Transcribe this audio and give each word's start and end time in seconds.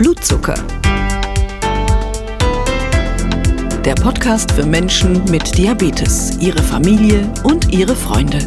Blutzucker. 0.00 0.54
Der 3.84 3.94
Podcast 3.96 4.50
für 4.52 4.64
Menschen 4.64 5.22
mit 5.30 5.58
Diabetes, 5.58 6.38
ihre 6.40 6.62
Familie 6.62 7.30
und 7.44 7.70
ihre 7.70 7.94
Freunde. 7.94 8.38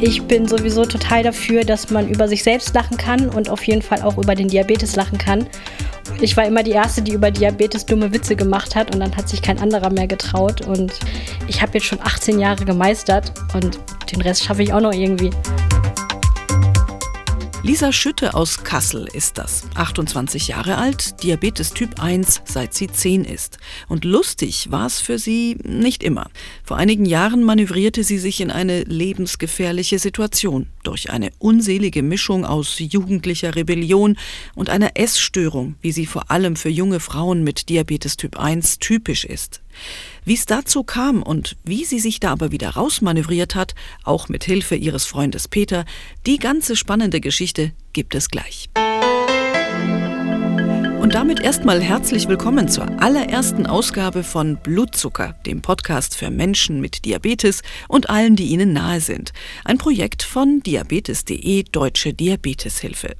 Ich 0.00 0.22
bin 0.22 0.46
sowieso 0.46 0.84
total 0.84 1.24
dafür, 1.24 1.64
dass 1.64 1.90
man 1.90 2.08
über 2.08 2.28
sich 2.28 2.44
selbst 2.44 2.72
lachen 2.76 2.96
kann 2.96 3.28
und 3.28 3.50
auf 3.50 3.64
jeden 3.64 3.82
Fall 3.82 4.02
auch 4.02 4.18
über 4.18 4.36
den 4.36 4.46
Diabetes 4.46 4.94
lachen 4.94 5.18
kann. 5.18 5.48
Ich 6.20 6.36
war 6.36 6.46
immer 6.46 6.62
die 6.62 6.70
Erste, 6.70 7.02
die 7.02 7.14
über 7.14 7.32
Diabetes 7.32 7.84
dumme 7.86 8.12
Witze 8.12 8.36
gemacht 8.36 8.76
hat 8.76 8.94
und 8.94 9.00
dann 9.00 9.16
hat 9.16 9.28
sich 9.28 9.42
kein 9.42 9.58
anderer 9.58 9.90
mehr 9.90 10.06
getraut. 10.06 10.64
Und 10.64 10.92
ich 11.48 11.60
habe 11.60 11.72
jetzt 11.74 11.86
schon 11.86 11.98
18 12.00 12.38
Jahre 12.38 12.64
gemeistert 12.64 13.32
und 13.52 13.80
den 14.12 14.20
Rest 14.20 14.44
schaffe 14.44 14.62
ich 14.62 14.72
auch 14.72 14.80
noch 14.80 14.92
irgendwie. 14.92 15.30
Lisa 17.64 17.92
Schütte 17.92 18.34
aus 18.34 18.62
Kassel 18.62 19.08
ist 19.14 19.38
das. 19.38 19.62
28 19.74 20.48
Jahre 20.48 20.76
alt, 20.76 21.22
Diabetes 21.22 21.72
Typ 21.72 21.98
1, 21.98 22.42
seit 22.44 22.74
sie 22.74 22.88
10 22.88 23.24
ist. 23.24 23.56
Und 23.88 24.04
lustig 24.04 24.70
war 24.70 24.84
es 24.84 25.00
für 25.00 25.18
sie 25.18 25.56
nicht 25.64 26.02
immer. 26.02 26.28
Vor 26.62 26.76
einigen 26.76 27.06
Jahren 27.06 27.42
manövrierte 27.42 28.04
sie 28.04 28.18
sich 28.18 28.42
in 28.42 28.50
eine 28.50 28.82
lebensgefährliche 28.82 29.98
Situation 29.98 30.66
durch 30.82 31.08
eine 31.08 31.30
unselige 31.38 32.02
Mischung 32.02 32.44
aus 32.44 32.78
jugendlicher 32.78 33.56
Rebellion 33.56 34.18
und 34.54 34.68
einer 34.68 34.98
Essstörung, 34.98 35.76
wie 35.80 35.92
sie 35.92 36.04
vor 36.04 36.30
allem 36.30 36.56
für 36.56 36.68
junge 36.68 37.00
Frauen 37.00 37.44
mit 37.44 37.70
Diabetes 37.70 38.18
Typ 38.18 38.38
1 38.38 38.78
typisch 38.78 39.24
ist. 39.24 39.62
Wie 40.24 40.34
es 40.34 40.46
dazu 40.46 40.84
kam 40.84 41.22
und 41.22 41.56
wie 41.64 41.84
sie 41.84 42.00
sich 42.00 42.18
da 42.18 42.32
aber 42.32 42.50
wieder 42.50 42.70
rausmanövriert 42.70 43.54
hat, 43.54 43.74
auch 44.04 44.28
mit 44.28 44.44
Hilfe 44.44 44.74
ihres 44.74 45.04
Freundes 45.04 45.48
Peter, 45.48 45.84
die 46.26 46.38
ganze 46.38 46.76
spannende 46.76 47.20
Geschichte 47.20 47.72
gibt 47.92 48.14
es 48.14 48.30
gleich. 48.30 48.70
Damit 51.14 51.38
erstmal 51.38 51.80
herzlich 51.80 52.26
willkommen 52.26 52.66
zur 52.66 53.00
allerersten 53.00 53.66
Ausgabe 53.66 54.24
von 54.24 54.56
Blutzucker, 54.56 55.36
dem 55.46 55.62
Podcast 55.62 56.16
für 56.16 56.28
Menschen 56.28 56.80
mit 56.80 57.04
Diabetes 57.04 57.62
und 57.86 58.10
allen, 58.10 58.34
die 58.34 58.46
ihnen 58.46 58.72
nahe 58.72 59.00
sind. 59.00 59.32
Ein 59.64 59.78
Projekt 59.78 60.24
von 60.24 60.58
diabetes.de 60.64 61.62
Deutsche 61.70 62.14
Diabeteshilfe. 62.14 63.14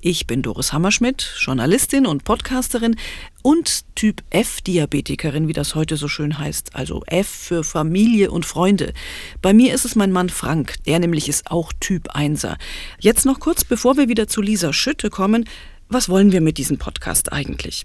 Ich 0.00 0.28
bin 0.28 0.42
Doris 0.42 0.72
Hammerschmidt, 0.72 1.34
Journalistin 1.40 2.06
und 2.06 2.22
Podcasterin 2.22 2.94
und 3.42 3.84
Typ 3.96 4.22
F-Diabetikerin, 4.30 5.48
wie 5.48 5.52
das 5.52 5.74
heute 5.74 5.96
so 5.96 6.06
schön 6.06 6.38
heißt. 6.38 6.76
Also 6.76 7.02
F 7.06 7.26
für 7.26 7.64
Familie 7.64 8.30
und 8.30 8.46
Freunde. 8.46 8.92
Bei 9.42 9.52
mir 9.52 9.74
ist 9.74 9.84
es 9.84 9.96
mein 9.96 10.12
Mann 10.12 10.28
Frank, 10.28 10.76
der 10.86 11.00
nämlich 11.00 11.28
ist 11.28 11.50
auch 11.50 11.72
Typ 11.80 12.14
1er. 12.14 12.58
Jetzt 13.00 13.26
noch 13.26 13.40
kurz, 13.40 13.64
bevor 13.64 13.96
wir 13.96 14.08
wieder 14.08 14.28
zu 14.28 14.40
Lisa 14.40 14.72
Schütte 14.72 15.10
kommen, 15.10 15.46
was 15.90 16.08
wollen 16.08 16.32
wir 16.32 16.40
mit 16.40 16.56
diesem 16.56 16.78
Podcast 16.78 17.32
eigentlich? 17.32 17.84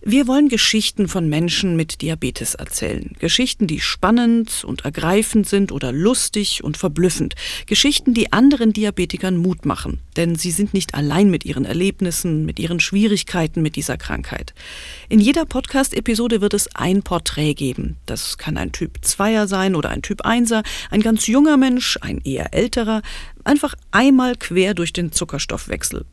Wir 0.00 0.28
wollen 0.28 0.48
Geschichten 0.48 1.08
von 1.08 1.28
Menschen 1.28 1.74
mit 1.74 2.02
Diabetes 2.02 2.54
erzählen. 2.54 3.16
Geschichten, 3.18 3.66
die 3.66 3.80
spannend 3.80 4.62
und 4.64 4.84
ergreifend 4.84 5.48
sind 5.48 5.72
oder 5.72 5.90
lustig 5.90 6.62
und 6.62 6.76
verblüffend. 6.76 7.34
Geschichten, 7.66 8.14
die 8.14 8.32
anderen 8.32 8.72
Diabetikern 8.72 9.36
Mut 9.36 9.66
machen. 9.66 9.98
Denn 10.16 10.36
sie 10.36 10.52
sind 10.52 10.72
nicht 10.72 10.94
allein 10.94 11.30
mit 11.30 11.44
ihren 11.44 11.64
Erlebnissen, 11.64 12.46
mit 12.46 12.60
ihren 12.60 12.78
Schwierigkeiten 12.78 13.60
mit 13.60 13.74
dieser 13.74 13.96
Krankheit. 13.96 14.54
In 15.08 15.18
jeder 15.18 15.44
Podcast-Episode 15.44 16.40
wird 16.40 16.54
es 16.54 16.74
ein 16.76 17.02
Porträt 17.02 17.54
geben. 17.54 17.96
Das 18.06 18.38
kann 18.38 18.56
ein 18.56 18.70
Typ 18.70 18.98
2er 19.02 19.48
sein 19.48 19.74
oder 19.74 19.90
ein 19.90 20.02
Typ 20.02 20.24
1er, 20.24 20.64
ein 20.90 21.00
ganz 21.00 21.26
junger 21.26 21.56
Mensch, 21.56 21.98
ein 22.00 22.20
eher 22.22 22.54
älterer, 22.54 23.02
Einfach 23.48 23.74
einmal 23.92 24.36
quer 24.36 24.74
durch 24.74 24.92
den 24.92 25.10
Zuckerstoffwechsel. 25.10 26.04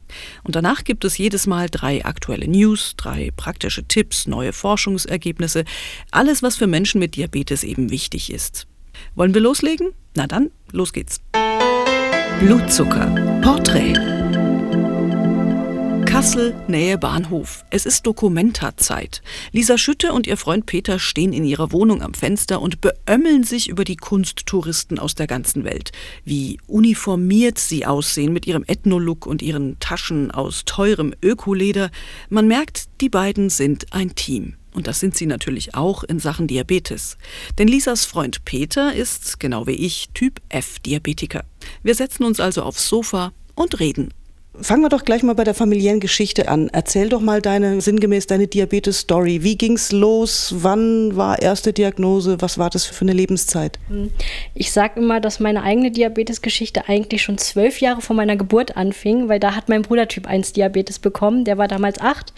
Und 0.43 0.55
danach 0.55 0.85
gibt 0.85 1.03
es 1.03 1.17
jedes 1.17 1.47
Mal 1.47 1.67
drei 1.69 2.05
aktuelle 2.05 2.47
News, 2.47 2.93
drei 2.95 3.29
praktische 3.35 3.83
Tipps, 3.83 4.25
neue 4.25 4.53
Forschungsergebnisse, 4.53 5.65
alles, 6.11 6.43
was 6.43 6.55
für 6.55 6.67
Menschen 6.67 6.99
mit 6.99 7.17
Diabetes 7.17 7.65
eben 7.65 7.91
wichtig 7.91 8.31
ist. 8.31 8.67
Wollen 9.15 9.33
wir 9.33 9.41
loslegen? 9.41 9.89
Na 10.15 10.27
dann, 10.27 10.49
los 10.71 10.93
geht's. 10.93 11.19
Blutzucker. 12.39 13.07
Porträt. 13.41 14.24
Kassel, 16.15 16.55
Nähe 16.69 16.97
Bahnhof. 16.97 17.65
Es 17.71 17.85
ist 17.85 18.07
Dokumenta-Zeit. 18.07 19.21
Lisa 19.51 19.77
Schütte 19.77 20.13
und 20.13 20.27
ihr 20.27 20.37
Freund 20.37 20.65
Peter 20.65 20.97
stehen 20.97 21.33
in 21.33 21.43
ihrer 21.43 21.73
Wohnung 21.73 22.01
am 22.01 22.13
Fenster 22.13 22.61
und 22.61 22.79
beömmeln 22.79 23.43
sich 23.43 23.67
über 23.67 23.83
die 23.83 23.97
Kunsttouristen 23.97 24.97
aus 24.97 25.15
der 25.15 25.27
ganzen 25.27 25.65
Welt. 25.65 25.91
Wie 26.23 26.57
uniformiert 26.67 27.59
sie 27.59 27.85
aussehen 27.85 28.31
mit 28.31 28.47
ihrem 28.47 28.63
Ethnolook 28.65 29.25
und 29.25 29.41
ihren 29.41 29.77
Taschen 29.81 30.31
aus 30.31 30.63
teurem 30.63 31.13
Ökoleder. 31.21 31.91
Man 32.29 32.47
merkt, 32.47 32.85
die 33.01 33.09
beiden 33.09 33.49
sind 33.49 33.91
ein 33.91 34.15
Team. 34.15 34.53
Und 34.73 34.87
das 34.87 35.01
sind 35.01 35.17
sie 35.17 35.25
natürlich 35.25 35.75
auch 35.75 36.05
in 36.05 36.19
Sachen 36.19 36.47
Diabetes. 36.47 37.17
Denn 37.57 37.67
Lisas 37.67 38.05
Freund 38.05 38.45
Peter 38.45 38.93
ist, 38.93 39.41
genau 39.41 39.67
wie 39.67 39.71
ich, 39.71 40.11
Typ 40.13 40.39
F-Diabetiker. 40.47 41.43
Wir 41.83 41.93
setzen 41.93 42.23
uns 42.23 42.39
also 42.39 42.61
aufs 42.61 42.87
Sofa 42.87 43.33
und 43.55 43.81
reden 43.81 44.13
Fangen 44.61 44.81
wir 44.81 44.89
doch 44.89 45.03
gleich 45.03 45.23
mal 45.23 45.35
bei 45.35 45.43
der 45.43 45.53
familiären 45.53 45.99
Geschichte 45.99 46.47
an. 46.47 46.69
Erzähl 46.71 47.09
doch 47.09 47.21
mal 47.21 47.41
deine 47.41 47.81
sinngemäß 47.81 48.27
deine 48.27 48.47
Diabetes-Story. 48.47 49.43
Wie 49.43 49.57
ging's 49.57 49.91
los? 49.91 50.53
Wann 50.57 51.15
war 51.15 51.41
erste 51.41 51.73
Diagnose? 51.73 52.41
Was 52.41 52.57
war 52.57 52.69
das 52.69 52.85
für 52.85 53.03
eine 53.03 53.13
Lebenszeit? 53.13 53.79
Hm. 53.89 54.11
Ich 54.53 54.71
sage 54.71 54.99
immer, 54.99 55.19
dass 55.19 55.39
meine 55.39 55.63
eigene 55.63 55.91
Diabetes-Geschichte 55.91 56.87
eigentlich 56.87 57.21
schon 57.21 57.37
zwölf 57.37 57.81
Jahre 57.81 58.01
vor 58.01 58.15
meiner 58.15 58.35
Geburt 58.35 58.77
anfing, 58.77 59.27
weil 59.29 59.39
da 59.39 59.55
hat 59.55 59.69
mein 59.69 59.81
Bruder 59.81 60.07
Typ 60.07 60.27
1 60.27 60.53
Diabetes 60.53 60.99
bekommen. 60.99 61.43
Der 61.43 61.57
war 61.57 61.67
damals 61.67 61.99
acht 61.99 62.33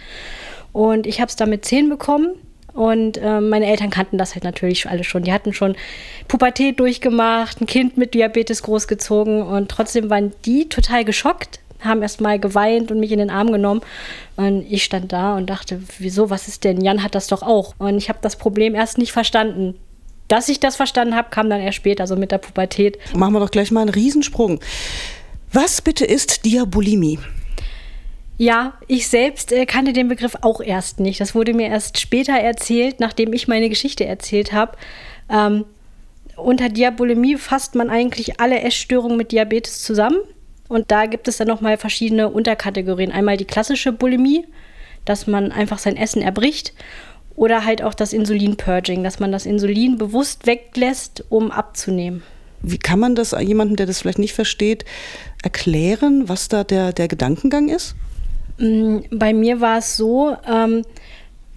und 0.73 1.07
ich 1.07 1.19
habe 1.19 1.29
es 1.29 1.35
dann 1.35 1.49
mit 1.49 1.65
zehn 1.65 1.89
bekommen. 1.89 2.35
Und 2.73 3.17
äh, 3.17 3.41
meine 3.41 3.65
Eltern 3.65 3.89
kannten 3.89 4.19
das 4.19 4.35
halt 4.35 4.43
natürlich 4.43 4.87
alle 4.87 5.03
schon. 5.03 5.23
Die 5.23 5.33
hatten 5.33 5.51
schon 5.51 5.75
Pubertät 6.27 6.79
durchgemacht, 6.79 7.59
ein 7.59 7.65
Kind 7.65 7.97
mit 7.97 8.13
Diabetes 8.13 8.61
großgezogen 8.61 9.41
und 9.41 9.69
trotzdem 9.69 10.11
waren 10.11 10.31
die 10.45 10.69
total 10.69 11.03
geschockt, 11.03 11.59
haben 11.83 12.01
erst 12.01 12.21
mal 12.21 12.39
geweint 12.39 12.91
und 12.91 12.99
mich 12.99 13.11
in 13.11 13.19
den 13.19 13.29
Arm 13.29 13.51
genommen. 13.51 13.81
Und 14.35 14.65
ich 14.69 14.83
stand 14.83 15.11
da 15.11 15.35
und 15.35 15.49
dachte, 15.49 15.81
wieso, 15.99 16.29
was 16.29 16.47
ist 16.47 16.63
denn? 16.63 16.81
Jan 16.81 17.03
hat 17.03 17.15
das 17.15 17.27
doch 17.27 17.43
auch. 17.43 17.73
Und 17.77 17.97
ich 17.97 18.09
habe 18.09 18.19
das 18.21 18.35
Problem 18.35 18.75
erst 18.75 18.97
nicht 18.97 19.11
verstanden. 19.11 19.75
Dass 20.27 20.49
ich 20.49 20.59
das 20.59 20.75
verstanden 20.75 21.15
habe, 21.15 21.29
kam 21.29 21.49
dann 21.49 21.61
erst 21.61 21.77
später, 21.77 22.05
so 22.05 22.15
mit 22.15 22.31
der 22.31 22.39
Pubertät. 22.39 22.97
Machen 23.15 23.33
wir 23.33 23.39
doch 23.39 23.51
gleich 23.51 23.71
mal 23.71 23.81
einen 23.81 23.89
Riesensprung. 23.89 24.59
Was 25.53 25.81
bitte 25.81 26.05
ist 26.05 26.45
Diabulimie? 26.45 27.19
Ja, 28.37 28.73
ich 28.87 29.07
selbst 29.07 29.51
äh, 29.51 29.65
kannte 29.65 29.93
den 29.93 30.09
Begriff 30.09 30.35
auch 30.41 30.61
erst 30.61 30.99
nicht. 30.99 31.19
Das 31.19 31.33
wurde 31.33 31.53
mir 31.53 31.69
erst 31.69 31.99
später 31.99 32.33
erzählt, 32.33 32.99
nachdem 32.99 33.33
ich 33.33 33.47
meine 33.47 33.69
Geschichte 33.69 34.05
erzählt 34.05 34.53
habe. 34.53 34.77
Ähm, 35.29 35.65
unter 36.35 36.69
Diabulimie 36.69 37.37
fasst 37.37 37.73
man 37.73 37.89
eigentlich 37.89 38.39
alle 38.39 38.61
Essstörungen 38.61 39.17
mit 39.17 39.31
Diabetes 39.31 39.81
zusammen. 39.81 40.19
Und 40.67 40.91
da 40.91 41.05
gibt 41.05 41.27
es 41.27 41.37
dann 41.37 41.47
nochmal 41.47 41.77
verschiedene 41.77 42.29
Unterkategorien. 42.29 43.11
Einmal 43.11 43.37
die 43.37 43.45
klassische 43.45 43.91
Bulimie, 43.91 44.45
dass 45.05 45.27
man 45.27 45.51
einfach 45.51 45.79
sein 45.79 45.95
Essen 45.95 46.21
erbricht. 46.21 46.73
Oder 47.35 47.65
halt 47.65 47.83
auch 47.83 47.93
das 47.93 48.13
Insulin-Purging, 48.13 49.03
dass 49.03 49.19
man 49.19 49.31
das 49.31 49.45
Insulin 49.45 49.97
bewusst 49.97 50.47
weglässt, 50.47 51.23
um 51.29 51.51
abzunehmen. 51.51 52.23
Wie 52.63 52.79
kann 52.79 52.99
man 52.99 53.13
das 53.13 53.35
jemandem, 53.39 53.75
der 53.75 53.85
das 53.85 54.01
vielleicht 54.01 54.17
nicht 54.17 54.33
versteht, 54.33 54.85
erklären, 55.43 56.27
was 56.27 56.47
da 56.47 56.63
der, 56.63 56.93
der 56.93 57.07
Gedankengang 57.07 57.69
ist? 57.69 57.95
Mm, 58.57 58.99
bei 59.11 59.33
mir 59.33 59.61
war 59.61 59.77
es 59.77 59.95
so, 59.95 60.35
ähm, 60.51 60.83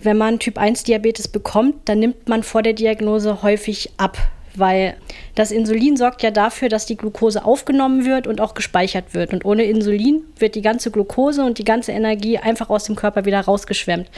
wenn 0.03 0.19
man 0.19 0.39
Typ 0.39 0.59
1 0.59 0.85
Diabetes 0.85 1.29
bekommt, 1.29 1.77
dann 1.87 2.01
nimmt 2.01 2.29
man 2.29 2.43
vor 2.43 2.63
der 2.63 2.75
Diagnose 2.75 3.43
häufig 3.43 3.91
ab 3.97 4.19
weil 4.55 4.97
das 5.35 5.51
Insulin 5.51 5.97
sorgt 5.97 6.23
ja 6.23 6.31
dafür, 6.31 6.69
dass 6.69 6.87
die 6.87 6.97
Glucose 6.97 7.45
aufgenommen 7.45 8.05
wird 8.05 8.27
und 8.27 8.41
auch 8.41 8.55
gespeichert 8.55 9.15
wird. 9.15 9.33
Und 9.33 9.45
ohne 9.45 9.65
Insulin 9.65 10.23
wird 10.39 10.55
die 10.55 10.63
ganze 10.63 10.91
Glucose 10.91 11.45
und 11.45 11.59
die 11.59 11.65
ganze 11.65 11.93
Energie 11.93 12.39
einfach 12.39 12.71
aus 12.71 12.85
dem 12.85 12.97
Körper 12.97 13.25
wieder 13.25 13.41
rausgeschwemmt. 13.41 14.09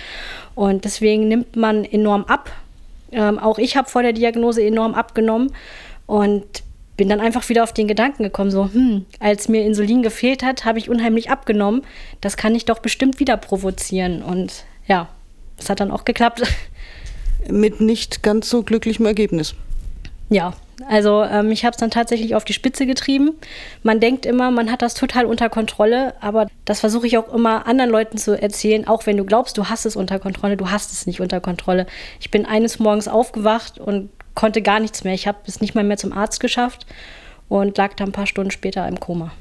Und 0.55 0.85
deswegen 0.85 1.29
nimmt 1.29 1.57
man 1.57 1.85
enorm 1.85 2.25
ab. 2.25 2.51
Ähm, 3.13 3.39
auch 3.39 3.59
ich 3.59 3.77
habe 3.77 3.89
vor 3.89 4.03
der 4.03 4.13
Diagnose 4.13 4.65
enorm 4.65 4.95
abgenommen 4.95 5.53
und 6.07 6.63
bin 6.97 7.09
dann 7.09 7.21
einfach 7.21 7.49
wieder 7.49 7.63
auf 7.63 7.73
den 7.73 7.89
Gedanken 7.89 8.23
gekommen, 8.23 8.51
so, 8.51 8.71
hm, 8.73 9.07
als 9.19 9.49
mir 9.49 9.65
Insulin 9.65 10.03
gefehlt 10.03 10.43
hat, 10.43 10.65
habe 10.65 10.79
ich 10.79 10.91
unheimlich 10.91 11.31
abgenommen. 11.31 11.83
Das 12.21 12.37
kann 12.37 12.55
ich 12.55 12.65
doch 12.65 12.79
bestimmt 12.79 13.19
wieder 13.19 13.37
provozieren. 13.37 14.23
Und 14.23 14.65
ja, 14.87 15.09
es 15.59 15.71
hat 15.71 15.81
dann 15.81 15.91
auch 15.91 16.05
geklappt. 16.05 16.43
Mit 17.49 17.81
nicht 17.81 18.23
ganz 18.23 18.49
so 18.49 18.63
glücklichem 18.63 19.07
Ergebnis. 19.07 19.55
Ja, 20.33 20.55
also 20.89 21.23
ähm, 21.23 21.51
ich 21.51 21.65
habe 21.65 21.73
es 21.73 21.77
dann 21.77 21.91
tatsächlich 21.91 22.35
auf 22.35 22.45
die 22.45 22.53
Spitze 22.53 22.87
getrieben. 22.87 23.33
Man 23.83 24.01
denkt 24.01 24.27
immer, 24.27 24.51
man 24.51 24.71
hat 24.71 24.83
das 24.83 24.95
total 24.95 25.27
unter 25.27 25.49
Kontrolle, 25.49 26.15
aber 26.21 26.47
das 26.65 26.81
versuche 26.81 27.07
ich 27.07 27.19
auch 27.19 27.33
immer 27.33 27.67
anderen 27.67 27.91
Leuten 27.91 28.19
zu 28.19 28.41
erzählen, 28.41 28.87
auch 28.89 29.07
wenn 29.07 29.17
du 29.17 29.25
glaubst, 29.25 29.59
du 29.59 29.69
hast 29.69 29.87
es 29.87 29.95
unter 29.95 30.19
Kontrolle, 30.19 30.57
du 30.57 30.71
hast 30.71 30.93
es 30.93 31.07
nicht 31.07 31.21
unter 31.21 31.41
Kontrolle. 31.41 31.87
Ich 32.21 32.31
bin 32.31 32.47
eines 32.47 32.79
Morgens 32.79 33.09
aufgewacht 33.09 33.79
und 33.79 34.11
konnte 34.35 34.63
gar 34.63 34.81
nichts 34.81 35.05
mehr. 35.05 35.15
Ich 35.15 35.27
habe 35.27 35.39
es 35.47 35.61
nicht 35.61 35.75
mal 35.75 35.85
mehr 35.85 35.99
zum 35.99 36.13
Arzt 36.13 36.41
geschafft 36.41 36.87
und 37.49 37.77
lag 37.77 37.95
da 37.95 38.05
ein 38.05 38.13
paar 38.13 38.27
Stunden 38.27 38.51
später 38.51 38.89
im 38.89 38.99
Koma. 38.99 39.33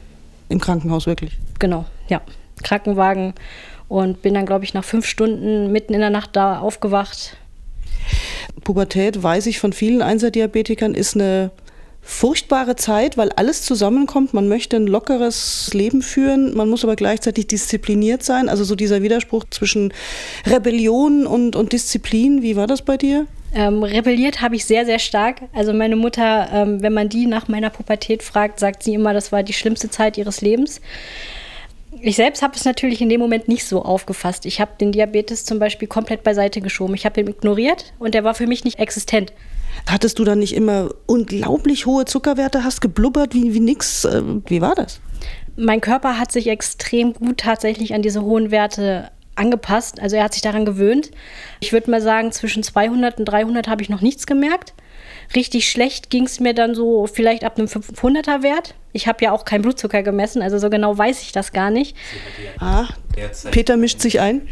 im 0.49 0.59
Krankenhaus 0.59 1.05
wirklich? 1.07 1.37
Genau, 1.59 1.85
ja. 2.09 2.21
Krankenwagen 2.63 3.33
und 3.87 4.21
bin 4.21 4.33
dann, 4.33 4.45
glaube 4.45 4.65
ich, 4.65 4.73
nach 4.73 4.83
fünf 4.83 5.05
Stunden 5.05 5.71
mitten 5.71 5.93
in 5.93 6.01
der 6.01 6.09
Nacht 6.09 6.35
da 6.35 6.59
aufgewacht. 6.59 7.35
Pubertät, 8.63 9.21
weiß 9.21 9.47
ich 9.47 9.59
von 9.59 9.73
vielen 9.73 10.01
Einserdiabetikern, 10.01 10.93
ist 10.93 11.15
eine 11.15 11.51
furchtbare 12.01 12.75
Zeit, 12.75 13.15
weil 13.17 13.29
alles 13.31 13.61
zusammenkommt. 13.63 14.33
Man 14.33 14.47
möchte 14.47 14.75
ein 14.75 14.87
lockeres 14.87 15.69
Leben 15.73 16.01
führen, 16.01 16.55
man 16.55 16.69
muss 16.69 16.83
aber 16.83 16.95
gleichzeitig 16.95 17.47
diszipliniert 17.47 18.23
sein. 18.23 18.49
Also 18.49 18.63
so 18.63 18.75
dieser 18.75 19.01
Widerspruch 19.01 19.45
zwischen 19.49 19.93
Rebellion 20.45 21.27
und, 21.27 21.55
und 21.55 21.73
Disziplin. 21.73 22.41
Wie 22.41 22.55
war 22.55 22.67
das 22.67 22.81
bei 22.81 22.97
dir? 22.97 23.27
Ähm, 23.53 23.83
rebelliert 23.83 24.41
habe 24.41 24.55
ich 24.55 24.65
sehr, 24.65 24.85
sehr 24.85 24.99
stark. 24.99 25.41
Also 25.53 25.73
meine 25.73 25.95
Mutter, 25.95 26.49
ähm, 26.53 26.81
wenn 26.81 26.93
man 26.93 27.09
die 27.09 27.27
nach 27.27 27.47
meiner 27.47 27.69
Pubertät 27.69 28.23
fragt, 28.23 28.59
sagt 28.59 28.81
sie 28.83 28.93
immer, 28.93 29.13
das 29.13 29.31
war 29.31 29.43
die 29.43 29.53
schlimmste 29.53 29.89
Zeit 29.89 30.17
ihres 30.17 30.41
Lebens. 30.41 30.81
Ich 31.99 32.15
selbst 32.15 32.41
habe 32.41 32.55
es 32.55 32.63
natürlich 32.63 33.01
in 33.01 33.09
dem 33.09 33.19
Moment 33.19 33.47
nicht 33.47 33.65
so 33.65 33.83
aufgefasst. 33.83 34.45
Ich 34.45 34.61
habe 34.61 34.71
den 34.79 34.91
Diabetes 34.91 35.43
zum 35.43 35.59
Beispiel 35.59 35.87
komplett 35.87 36.23
beiseite 36.23 36.61
geschoben. 36.61 36.95
Ich 36.95 37.05
habe 37.05 37.19
ihn 37.19 37.27
ignoriert 37.27 37.93
und 37.99 38.13
der 38.13 38.23
war 38.23 38.33
für 38.33 38.47
mich 38.47 38.63
nicht 38.63 38.79
existent. 38.79 39.33
Hattest 39.89 40.17
du 40.19 40.23
dann 40.23 40.39
nicht 40.39 40.55
immer 40.55 40.89
unglaublich 41.05 41.85
hohe 41.85 42.05
Zuckerwerte, 42.05 42.63
hast 42.63 42.81
geblubbert 42.81 43.33
wie, 43.33 43.53
wie 43.53 43.59
nix? 43.59 44.05
Äh, 44.05 44.21
wie 44.47 44.61
war 44.61 44.75
das? 44.75 45.01
Mein 45.57 45.81
Körper 45.81 46.17
hat 46.17 46.31
sich 46.31 46.47
extrem 46.47 47.13
gut 47.13 47.39
tatsächlich 47.39 47.93
an 47.93 48.01
diese 48.01 48.21
hohen 48.21 48.51
Werte 48.51 49.11
angepasst. 49.35 49.99
Also 49.99 50.15
er 50.15 50.23
hat 50.23 50.33
sich 50.33 50.41
daran 50.41 50.65
gewöhnt. 50.65 51.11
Ich 51.59 51.73
würde 51.73 51.91
mal 51.91 52.01
sagen, 52.01 52.31
zwischen 52.31 52.63
200 52.63 53.19
und 53.19 53.25
300 53.25 53.67
habe 53.67 53.81
ich 53.81 53.89
noch 53.89 54.01
nichts 54.01 54.25
gemerkt. 54.25 54.73
Richtig 55.35 55.69
schlecht 55.69 56.09
ging 56.09 56.25
es 56.25 56.39
mir 56.39 56.53
dann 56.53 56.75
so 56.75 57.07
vielleicht 57.07 57.43
ab 57.43 57.57
einem 57.57 57.67
500er 57.67 58.43
Wert. 58.43 58.75
Ich 58.93 59.07
habe 59.07 59.23
ja 59.23 59.31
auch 59.31 59.45
keinen 59.45 59.61
Blutzucker 59.61 60.03
gemessen, 60.03 60.41
also 60.41 60.57
so 60.57 60.69
genau 60.69 60.97
weiß 60.97 61.21
ich 61.21 61.31
das 61.31 61.53
gar 61.53 61.71
nicht. 61.71 61.95
Ah, 62.59 62.87
Peter 63.51 63.77
mischt 63.77 64.01
sich 64.01 64.19
ein. 64.19 64.47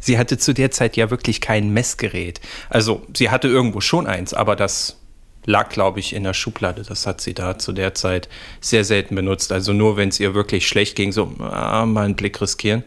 Sie 0.00 0.18
hatte 0.18 0.38
zu 0.38 0.52
der 0.52 0.70
Zeit 0.70 0.96
ja 0.96 1.10
wirklich 1.10 1.40
kein 1.40 1.70
Messgerät. 1.70 2.40
Also 2.68 3.02
sie 3.16 3.30
hatte 3.30 3.48
irgendwo 3.48 3.80
schon 3.80 4.06
eins, 4.06 4.34
aber 4.34 4.56
das 4.56 4.98
lag, 5.46 5.70
glaube 5.70 6.00
ich, 6.00 6.14
in 6.14 6.24
der 6.24 6.34
Schublade. 6.34 6.82
Das 6.86 7.06
hat 7.06 7.20
sie 7.20 7.32
da 7.32 7.58
zu 7.58 7.72
der 7.72 7.94
Zeit 7.94 8.28
sehr 8.60 8.84
selten 8.84 9.14
benutzt. 9.14 9.52
Also 9.52 9.72
nur, 9.72 9.96
wenn 9.96 10.10
es 10.10 10.20
ihr 10.20 10.34
wirklich 10.34 10.66
schlecht 10.66 10.96
ging, 10.96 11.12
so 11.12 11.32
ah, 11.38 11.86
mal 11.86 12.04
einen 12.04 12.16
Blick 12.16 12.40
riskieren. 12.40 12.84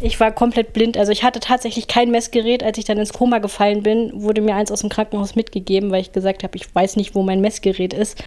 Ich 0.00 0.20
war 0.20 0.32
komplett 0.32 0.72
blind. 0.72 0.96
Also 0.96 1.12
ich 1.12 1.22
hatte 1.24 1.40
tatsächlich 1.40 1.88
kein 1.88 2.10
Messgerät. 2.10 2.62
Als 2.62 2.78
ich 2.78 2.84
dann 2.84 2.98
ins 2.98 3.12
Koma 3.12 3.38
gefallen 3.38 3.82
bin, 3.82 4.10
wurde 4.14 4.40
mir 4.40 4.54
eins 4.54 4.70
aus 4.70 4.80
dem 4.80 4.90
Krankenhaus 4.90 5.34
mitgegeben, 5.34 5.90
weil 5.90 6.02
ich 6.02 6.12
gesagt 6.12 6.42
habe, 6.42 6.56
ich 6.56 6.72
weiß 6.74 6.96
nicht, 6.96 7.14
wo 7.14 7.22
mein 7.22 7.40
Messgerät 7.40 7.94
ist. 7.94 8.22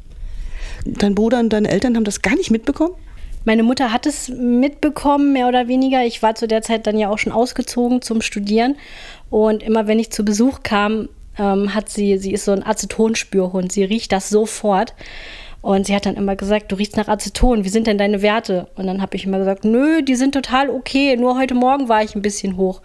Dein 0.85 1.15
Bruder 1.15 1.39
und 1.39 1.49
deine 1.49 1.69
Eltern 1.69 1.95
haben 1.95 2.03
das 2.03 2.21
gar 2.21 2.35
nicht 2.35 2.51
mitbekommen? 2.51 2.93
Meine 3.45 3.63
Mutter 3.63 3.93
hat 3.93 4.05
es 4.05 4.27
mitbekommen, 4.29 5.31
mehr 5.31 5.47
oder 5.47 5.67
weniger. 5.67 6.03
Ich 6.03 6.21
war 6.21 6.35
zu 6.35 6.47
der 6.47 6.61
Zeit 6.61 6.85
dann 6.85 6.97
ja 6.97 7.09
auch 7.09 7.17
schon 7.17 7.31
ausgezogen 7.31 8.01
zum 8.01 8.21
Studieren. 8.21 8.75
Und 9.29 9.63
immer 9.63 9.87
wenn 9.87 9.99
ich 9.99 10.09
zu 10.09 10.25
Besuch 10.25 10.63
kam, 10.63 11.09
ähm, 11.39 11.73
hat 11.73 11.89
sie, 11.89 12.17
sie 12.17 12.33
ist 12.33 12.45
so 12.45 12.51
ein 12.51 12.65
Acetonspürhund. 12.65 13.71
Sie 13.71 13.83
riecht 13.83 14.11
das 14.11 14.29
sofort. 14.29 14.93
Und 15.61 15.87
sie 15.87 15.95
hat 15.95 16.05
dann 16.05 16.15
immer 16.15 16.35
gesagt, 16.35 16.71
du 16.71 16.75
riechst 16.75 16.97
nach 16.97 17.07
Aceton, 17.07 17.65
wie 17.65 17.69
sind 17.69 17.87
denn 17.87 17.97
deine 17.97 18.21
Werte? 18.21 18.67
Und 18.75 18.87
dann 18.87 19.01
habe 19.01 19.17
ich 19.17 19.25
immer 19.25 19.39
gesagt, 19.39 19.65
nö, 19.65 20.01
die 20.01 20.15
sind 20.15 20.33
total 20.33 20.69
okay, 20.69 21.17
nur 21.17 21.37
heute 21.37 21.55
Morgen 21.55 21.89
war 21.89 22.03
ich 22.03 22.15
ein 22.15 22.21
bisschen 22.21 22.57
hoch. 22.57 22.81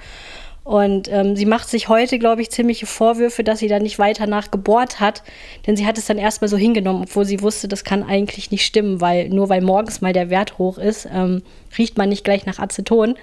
Und 0.65 1.11
ähm, 1.13 1.35
sie 1.35 1.47
macht 1.47 1.69
sich 1.69 1.89
heute, 1.89 2.19
glaube 2.19 2.41
ich, 2.41 2.51
ziemliche 2.51 2.87
Vorwürfe, 2.87 3.43
dass 3.43 3.59
sie 3.59 3.67
da 3.67 3.81
nicht 3.81 3.99
weiter 3.99 4.29
nachgebohrt 4.29 5.01
hat. 5.01 5.23
Denn 5.67 5.77
sie 5.77 5.87
hat 5.87 5.99
es 5.99 6.07
dann 6.07 6.19
erstmal 6.19 6.49
so 6.49 6.57
hingenommen, 6.57 7.03
obwohl 7.03 7.25
sie 7.25 7.43
wusste, 7.43 7.67
das 7.67 7.83
kann 7.83 8.05
eigentlich 8.05 8.53
nicht 8.53 8.65
stimmen, 8.65 9.01
weil 9.01 9.29
nur 9.29 9.49
weil 9.49 9.61
morgens 9.61 10.01
mal 10.01 10.13
der 10.13 10.31
Wert 10.31 10.59
hoch 10.59 10.79
ist, 10.79 11.09
ähm, 11.13 11.43
riecht 11.77 11.99
man 11.99 12.09
nicht 12.09 12.25
gleich 12.25 12.47
nach 12.47 12.61
Aceton. 12.61 13.17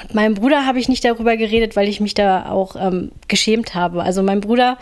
Und 0.00 0.14
meinem 0.14 0.34
Bruder 0.34 0.66
habe 0.66 0.78
ich 0.78 0.88
nicht 0.88 1.04
darüber 1.04 1.36
geredet, 1.36 1.76
weil 1.76 1.88
ich 1.88 2.00
mich 2.00 2.14
da 2.14 2.50
auch 2.50 2.76
ähm, 2.76 3.10
geschämt 3.28 3.74
habe. 3.74 4.02
Also 4.02 4.22
mein 4.22 4.40
Bruder 4.40 4.78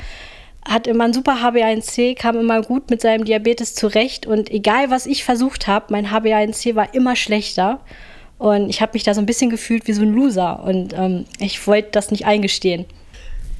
hat 0.69 0.87
immer 0.87 1.05
ein 1.05 1.14
super 1.14 1.37
HbA1c, 1.43 2.14
kam 2.16 2.38
immer 2.38 2.60
gut 2.62 2.90
mit 2.90 3.00
seinem 3.00 3.25
Diabetes 3.25 3.75
zurecht 3.75 4.26
und 4.26 4.50
egal 4.50 4.90
was 4.90 5.06
ich 5.06 5.25
versucht 5.25 5.66
habe, 5.66 5.87
mein 5.90 6.08
HbA1c 6.08 6.75
war 6.75 6.94
immer 6.94 7.16
schlechter. 7.16 7.81
Und 8.37 8.69
ich 8.69 8.81
habe 8.81 8.93
mich 8.93 9.02
da 9.02 9.14
so 9.14 9.20
ein 9.20 9.26
bisschen 9.26 9.50
gefühlt 9.50 9.88
wie 9.88 9.93
so 9.93 10.02
ein 10.02 10.12
Loser 10.14 10.62
und 10.62 10.94
ähm, 10.96 11.25
ich 11.40 11.66
wollte 11.66 11.88
das 11.93 12.10
nicht 12.10 12.25
eingestehen. 12.26 12.84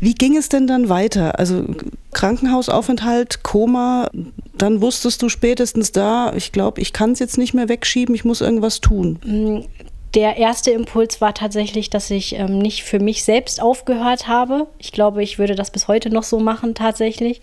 Wie 0.01 0.15
ging 0.15 0.37
es 0.37 0.49
denn 0.49 0.69
dann 0.69 0.89
weiter? 0.89 1.41
Also 1.41 1.65
Krankenhausaufenthalt, 2.13 3.43
Koma, 3.43 4.09
dann 4.57 4.81
wusstest 4.81 5.21
du 5.23 5.29
spätestens 5.29 5.91
da, 5.91 6.33
ich 6.37 6.53
glaube, 6.53 6.81
ich 6.81 6.93
kann 6.93 7.13
es 7.13 7.19
jetzt 7.19 7.39
nicht 7.39 7.55
mehr 7.55 7.69
wegschieben, 7.69 8.15
ich 8.15 8.25
muss 8.25 8.41
irgendwas 8.41 8.81
tun. 8.81 9.67
Der 10.15 10.37
erste 10.39 10.71
Impuls 10.71 11.21
war 11.21 11.35
tatsächlich, 11.35 11.91
dass 11.91 12.11
ich 12.11 12.35
ähm, 12.35 12.59
nicht 12.59 12.83
für 12.83 12.99
mich 12.99 13.25
selbst 13.25 13.61
aufgehört 13.61 14.27
habe. 14.27 14.67
Ich 14.79 14.93
glaube, 14.93 15.23
ich 15.23 15.39
würde 15.39 15.55
das 15.55 15.71
bis 15.71 15.87
heute 15.87 16.09
noch 16.09 16.23
so 16.23 16.41
machen 16.41 16.75
tatsächlich, 16.75 17.43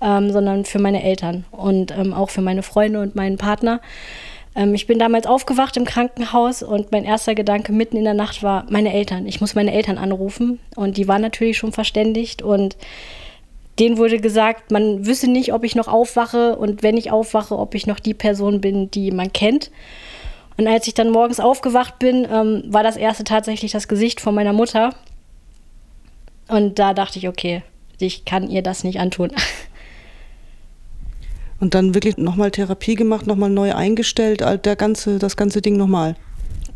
ähm, 0.00 0.30
sondern 0.30 0.64
für 0.64 0.78
meine 0.78 1.02
Eltern 1.02 1.44
und 1.50 1.90
ähm, 1.90 2.14
auch 2.14 2.30
für 2.30 2.42
meine 2.42 2.62
Freunde 2.62 3.00
und 3.00 3.16
meinen 3.16 3.38
Partner. 3.38 3.80
Ähm, 4.54 4.74
ich 4.74 4.86
bin 4.86 5.00
damals 5.00 5.26
aufgewacht 5.26 5.76
im 5.76 5.84
Krankenhaus 5.84 6.62
und 6.62 6.92
mein 6.92 7.04
erster 7.04 7.34
Gedanke 7.34 7.72
mitten 7.72 7.96
in 7.96 8.04
der 8.04 8.14
Nacht 8.14 8.42
war, 8.42 8.66
meine 8.70 8.92
Eltern. 8.92 9.26
Ich 9.26 9.40
muss 9.40 9.54
meine 9.56 9.72
Eltern 9.72 9.98
anrufen. 9.98 10.60
Und 10.76 10.96
die 10.96 11.08
waren 11.08 11.22
natürlich 11.22 11.58
schon 11.58 11.72
verständigt 11.72 12.40
und 12.40 12.76
denen 13.78 13.98
wurde 13.98 14.18
gesagt, 14.18 14.70
man 14.70 15.06
wüsste 15.06 15.28
nicht, 15.28 15.52
ob 15.52 15.64
ich 15.64 15.74
noch 15.74 15.88
aufwache 15.88 16.56
und 16.56 16.82
wenn 16.82 16.96
ich 16.96 17.10
aufwache, 17.10 17.58
ob 17.58 17.74
ich 17.74 17.86
noch 17.86 18.00
die 18.00 18.14
Person 18.14 18.60
bin, 18.60 18.90
die 18.90 19.10
man 19.10 19.32
kennt. 19.32 19.70
Und 20.56 20.66
als 20.66 20.86
ich 20.86 20.94
dann 20.94 21.10
morgens 21.10 21.40
aufgewacht 21.40 21.98
bin, 21.98 22.26
ähm, 22.30 22.62
war 22.66 22.82
das 22.82 22.96
erste 22.96 23.24
tatsächlich 23.24 23.72
das 23.72 23.88
Gesicht 23.88 24.20
von 24.20 24.34
meiner 24.34 24.52
Mutter. 24.52 24.94
Und 26.48 26.78
da 26.78 26.94
dachte 26.94 27.18
ich, 27.18 27.28
okay, 27.28 27.62
ich 27.98 28.24
kann 28.24 28.48
ihr 28.48 28.62
das 28.62 28.84
nicht 28.84 29.00
antun. 29.00 29.32
Und 31.60 31.74
dann 31.74 31.94
wirklich 31.94 32.18
nochmal 32.18 32.50
Therapie 32.50 32.94
gemacht, 32.94 33.26
nochmal 33.26 33.48
neu 33.48 33.74
eingestellt, 33.74 34.42
der 34.64 34.76
ganze, 34.76 35.18
das 35.18 35.36
ganze 35.36 35.62
Ding 35.62 35.76
nochmal. 35.76 36.14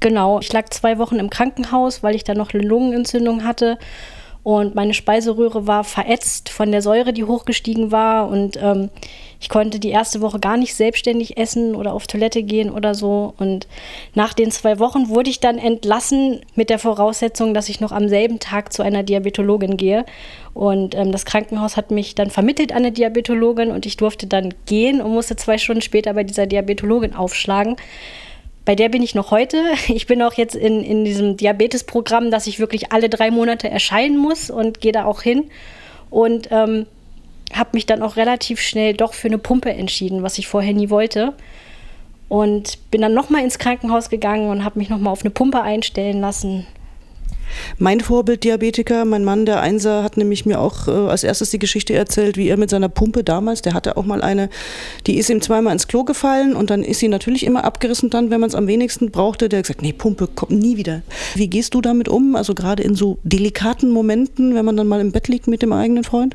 Genau, 0.01 0.41
ich 0.41 0.51
lag 0.53 0.71
zwei 0.71 0.97
Wochen 0.97 1.17
im 1.17 1.29
Krankenhaus, 1.29 2.03
weil 2.03 2.15
ich 2.15 2.25
dann 2.25 2.39
noch 2.39 2.55
eine 2.55 2.63
Lungenentzündung 2.63 3.45
hatte 3.45 3.79
und 4.43 4.75
meine 4.75 4.95
Speiseröhre 4.95 5.67
war 5.67 5.85
verätzt 5.85 6.49
von 6.49 6.71
der 6.73 6.83
Säure, 6.83 7.13
die 7.13 7.25
hochgestiegen 7.25 7.93
war 7.93 8.29
und 8.29 8.59
ähm, 8.63 8.91
ich 9.41 9.49
konnte 9.49 9.79
die 9.81 9.89
erste 9.89 10.21
Woche 10.21 10.39
gar 10.39 10.59
nicht 10.59 10.75
selbstständig 10.75 11.39
essen 11.39 11.75
oder 11.75 11.95
auf 11.95 12.07
Toilette 12.07 12.43
gehen 12.43 12.71
oder 12.71 12.95
so. 12.95 13.33
Und 13.39 13.67
nach 14.15 14.35
den 14.35 14.51
zwei 14.51 14.79
Wochen 14.79 15.09
wurde 15.09 15.31
ich 15.31 15.41
dann 15.41 15.57
entlassen 15.57 16.41
mit 16.55 16.69
der 16.69 16.79
Voraussetzung, 16.79 17.55
dass 17.55 17.71
ich 17.71 17.81
noch 17.81 17.91
am 17.91 18.09
selben 18.11 18.39
Tag 18.39 18.71
zu 18.71 18.83
einer 18.83 19.03
Diabetologin 19.03 19.79
gehe. 19.79 20.05
Und 20.53 20.95
ähm, 20.95 21.11
das 21.11 21.25
Krankenhaus 21.25 21.79
hat 21.79 21.91
mich 21.91 22.15
dann 22.15 22.31
vermittelt 22.31 22.73
an 22.73 22.79
eine 22.79 22.93
Diabetologin 22.93 23.71
und 23.71 23.87
ich 23.87 23.97
durfte 23.97 24.27
dann 24.27 24.53
gehen 24.67 25.01
und 25.01 25.13
musste 25.13 25.37
zwei 25.37 25.57
Stunden 25.57 25.81
später 25.83 26.13
bei 26.13 26.25
dieser 26.25 26.47
Diabetologin 26.47 27.15
aufschlagen 27.15 27.77
bei 28.65 28.75
der 28.75 28.89
bin 28.89 29.03
ich 29.03 29.15
noch 29.15 29.31
heute. 29.31 29.63
Ich 29.89 30.07
bin 30.07 30.23
auch 30.23 30.35
jetzt 30.35 30.55
in, 30.55 30.83
in 30.85 31.05
diesem 31.05 31.37
Diabetesprogramm, 31.37 32.31
dass 32.31 32.47
ich 32.47 32.59
wirklich 32.59 32.93
alle 32.93 33.09
drei 33.09 33.31
Monate 33.31 33.71
erscheinen 33.71 34.19
muss 34.19 34.51
und 34.51 34.81
gehe 34.81 34.93
da 34.93 35.05
auch 35.05 35.23
hin. 35.23 35.51
Und 36.11 36.49
ähm, 36.51 36.87
habe 37.53 37.71
mich 37.73 37.87
dann 37.87 38.03
auch 38.03 38.17
relativ 38.17 38.61
schnell 38.61 38.95
doch 38.95 39.15
für 39.15 39.29
eine 39.29 39.39
Pumpe 39.39 39.71
entschieden, 39.71 40.23
was 40.23 40.39
ich 40.39 40.47
vorher 40.47 40.73
nie 40.73 40.91
wollte. 40.91 41.35
Und 42.29 42.79
bin 42.91 43.01
dann 43.01 43.15
nochmal 43.15 43.43
ins 43.43 43.59
Krankenhaus 43.59 44.09
gegangen 44.09 44.51
und 44.51 44.65
habe 44.65 44.79
mich 44.79 44.89
nochmal 44.89 45.13
auf 45.13 45.23
eine 45.23 45.31
Pumpe 45.31 45.63
einstellen 45.63 46.21
lassen. 46.21 46.67
Mein 47.79 48.01
Vorbild 48.01 48.45
Diabetiker, 48.45 49.05
mein 49.05 49.25
Mann, 49.25 49.47
der 49.47 49.61
Einser, 49.61 50.03
hat 50.03 50.17
nämlich 50.17 50.47
mir 50.47 50.61
auch 50.61 50.89
äh, 50.89 50.91
als 50.91 51.25
erstes 51.25 51.51
die 51.51 51.59
Geschichte 51.59 51.95
erzählt, 51.95 52.37
wie 52.37 52.49
er 52.49 52.57
mit 52.57 52.71
seiner 52.71 52.89
Pumpe 52.89 53.25
damals, 53.25 53.63
der 53.63 53.75
hatte 53.75 53.97
auch 53.97 54.05
mal 54.05 54.23
eine, 54.23 54.49
die 55.07 55.19
ist 55.19 55.31
ihm 55.31 55.41
zweimal 55.41 55.73
ins 55.73 55.89
Klo 55.89 56.05
gefallen 56.05 56.55
und 56.55 56.71
dann 56.71 56.83
ist 56.83 57.01
sie 57.01 57.09
natürlich 57.09 57.45
immer 57.45 57.65
abgerissen 57.65 58.11
dann, 58.11 58.31
wenn 58.31 58.41
man 58.41 58.49
es 58.49 58.55
am 58.55 58.67
wenigsten 58.67 59.11
brauchte. 59.11 59.49
Der 59.49 59.59
hat 59.59 59.65
gesagt, 59.65 59.83
nee, 59.83 59.93
Pumpe 59.93 60.27
kommt 60.27 60.53
nie 60.53 60.77
wieder. 60.77 61.03
Wie 61.35 61.49
gehst 61.49 61.75
du 61.75 61.81
damit 61.81 62.09
um? 62.09 62.37
Also 62.37 62.55
gerade 62.55 62.83
in 62.83 62.95
so 62.95 63.19
delikaten 63.23 63.91
Momenten, 63.91 64.55
wenn 64.55 64.65
man 64.65 64.77
dann 64.77 64.87
mal 64.87 65.01
im 65.01 65.13
Bett 65.13 65.29
liegt 65.29 65.47
mit 65.47 65.63
dem 65.63 65.73
eigenen 65.73 66.05
Freund? 66.05 66.35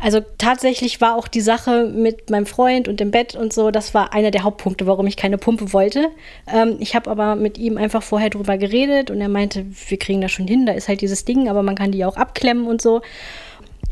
Also 0.00 0.20
tatsächlich 0.38 1.00
war 1.00 1.16
auch 1.16 1.28
die 1.28 1.40
Sache 1.40 1.92
mit 1.94 2.30
meinem 2.30 2.46
Freund 2.46 2.88
und 2.88 3.00
dem 3.00 3.10
Bett 3.10 3.34
und 3.34 3.52
so, 3.52 3.70
das 3.70 3.94
war 3.94 4.12
einer 4.12 4.30
der 4.30 4.44
Hauptpunkte, 4.44 4.86
warum 4.86 5.06
ich 5.06 5.16
keine 5.16 5.38
Pumpe 5.38 5.72
wollte. 5.72 6.08
Ähm, 6.46 6.76
ich 6.80 6.94
habe 6.94 7.10
aber 7.10 7.36
mit 7.36 7.58
ihm 7.58 7.76
einfach 7.76 8.02
vorher 8.02 8.30
drüber 8.30 8.58
geredet 8.58 9.10
und 9.10 9.20
er 9.20 9.28
meinte, 9.28 9.66
wir 9.88 9.98
kriegen 9.98 10.20
das 10.20 10.32
schon 10.32 10.46
hin 10.46 10.55
hin, 10.56 10.66
da 10.66 10.72
ist 10.72 10.88
halt 10.88 11.00
dieses 11.00 11.24
Ding, 11.24 11.48
aber 11.48 11.62
man 11.62 11.74
kann 11.74 11.92
die 11.92 12.04
auch 12.04 12.16
abklemmen 12.16 12.66
und 12.66 12.80
so. 12.80 13.02